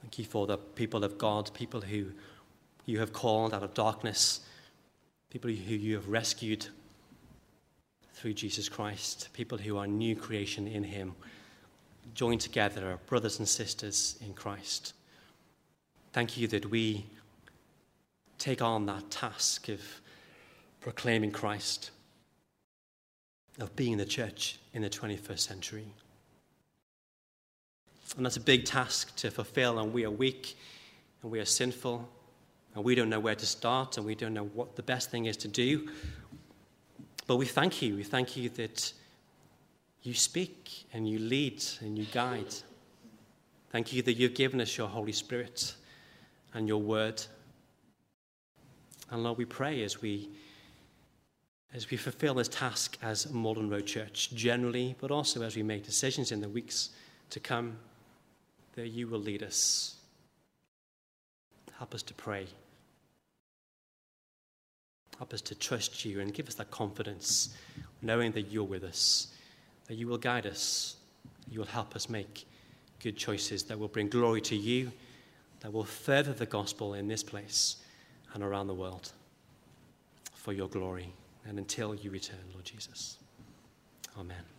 Thank 0.00 0.18
you 0.18 0.24
for 0.24 0.48
the 0.48 0.58
people 0.58 1.04
of 1.04 1.18
God, 1.18 1.52
people 1.54 1.82
who 1.82 2.06
you 2.84 2.98
have 2.98 3.12
called 3.12 3.54
out 3.54 3.62
of 3.62 3.74
darkness, 3.74 4.40
people 5.30 5.50
who 5.50 5.74
you 5.74 5.94
have 5.94 6.08
rescued 6.08 6.66
through 8.24 8.32
Jesus 8.32 8.70
Christ, 8.70 9.28
people 9.34 9.58
who 9.58 9.76
are 9.76 9.86
new 9.86 10.16
creation 10.16 10.66
in 10.66 10.82
Him, 10.82 11.14
joined 12.14 12.40
together, 12.40 12.98
brothers 13.04 13.38
and 13.38 13.46
sisters 13.46 14.16
in 14.24 14.32
Christ. 14.32 14.94
Thank 16.14 16.38
you 16.38 16.48
that 16.48 16.70
we 16.70 17.04
take 18.38 18.62
on 18.62 18.86
that 18.86 19.10
task 19.10 19.68
of 19.68 19.82
proclaiming 20.80 21.32
Christ, 21.32 21.90
of 23.60 23.76
being 23.76 23.98
the 23.98 24.06
church 24.06 24.58
in 24.72 24.80
the 24.80 24.88
21st 24.88 25.40
century. 25.40 25.84
And 28.16 28.24
that's 28.24 28.38
a 28.38 28.40
big 28.40 28.64
task 28.64 29.14
to 29.16 29.30
fulfill, 29.30 29.80
and 29.80 29.92
we 29.92 30.06
are 30.06 30.10
weak, 30.10 30.56
and 31.22 31.30
we 31.30 31.40
are 31.40 31.44
sinful, 31.44 32.08
and 32.74 32.82
we 32.82 32.94
don't 32.94 33.10
know 33.10 33.20
where 33.20 33.34
to 33.34 33.46
start, 33.46 33.98
and 33.98 34.06
we 34.06 34.14
don't 34.14 34.32
know 34.32 34.46
what 34.46 34.76
the 34.76 34.82
best 34.82 35.10
thing 35.10 35.26
is 35.26 35.36
to 35.36 35.48
do. 35.48 35.90
But 37.26 37.36
we 37.36 37.46
thank 37.46 37.80
you. 37.80 37.96
We 37.96 38.04
thank 38.04 38.36
you 38.36 38.48
that 38.50 38.92
you 40.02 40.14
speak 40.14 40.86
and 40.92 41.08
you 41.08 41.18
lead 41.18 41.64
and 41.80 41.98
you 41.98 42.04
guide. 42.12 42.54
Thank 43.70 43.92
you 43.92 44.02
that 44.02 44.14
you've 44.14 44.34
given 44.34 44.60
us 44.60 44.76
your 44.76 44.88
Holy 44.88 45.12
Spirit 45.12 45.74
and 46.52 46.68
your 46.68 46.80
word. 46.80 47.22
And 49.10 49.22
Lord, 49.22 49.38
we 49.38 49.44
pray 49.44 49.82
as 49.82 50.00
we 50.00 50.28
as 51.74 51.90
we 51.90 51.96
fulfill 51.96 52.34
this 52.34 52.46
task 52.46 52.96
as 53.02 53.32
Malden 53.32 53.68
Road 53.68 53.84
Church 53.84 54.30
generally, 54.32 54.94
but 55.00 55.10
also 55.10 55.42
as 55.42 55.56
we 55.56 55.62
make 55.64 55.82
decisions 55.82 56.30
in 56.30 56.40
the 56.40 56.48
weeks 56.48 56.90
to 57.30 57.40
come, 57.40 57.76
that 58.76 58.88
you 58.88 59.08
will 59.08 59.18
lead 59.18 59.42
us. 59.42 59.96
Help 61.76 61.92
us 61.92 62.02
to 62.02 62.14
pray. 62.14 62.46
Help 65.18 65.32
us 65.32 65.40
to 65.42 65.54
trust 65.54 66.04
you 66.04 66.20
and 66.20 66.34
give 66.34 66.48
us 66.48 66.54
that 66.54 66.70
confidence, 66.70 67.56
knowing 68.02 68.32
that 68.32 68.50
you're 68.50 68.64
with 68.64 68.84
us, 68.84 69.28
that 69.86 69.94
you 69.94 70.06
will 70.06 70.18
guide 70.18 70.46
us, 70.46 70.96
you 71.50 71.60
will 71.60 71.66
help 71.66 71.94
us 71.94 72.08
make 72.08 72.46
good 73.00 73.16
choices 73.16 73.62
that 73.64 73.78
will 73.78 73.88
bring 73.88 74.08
glory 74.08 74.40
to 74.40 74.56
you, 74.56 74.90
that 75.60 75.72
will 75.72 75.84
further 75.84 76.32
the 76.32 76.46
gospel 76.46 76.94
in 76.94 77.08
this 77.08 77.22
place 77.22 77.76
and 78.32 78.42
around 78.42 78.66
the 78.66 78.74
world 78.74 79.12
for 80.34 80.52
your 80.52 80.68
glory 80.68 81.12
and 81.46 81.58
until 81.58 81.94
you 81.94 82.10
return, 82.10 82.38
Lord 82.52 82.64
Jesus. 82.64 83.18
Amen. 84.18 84.53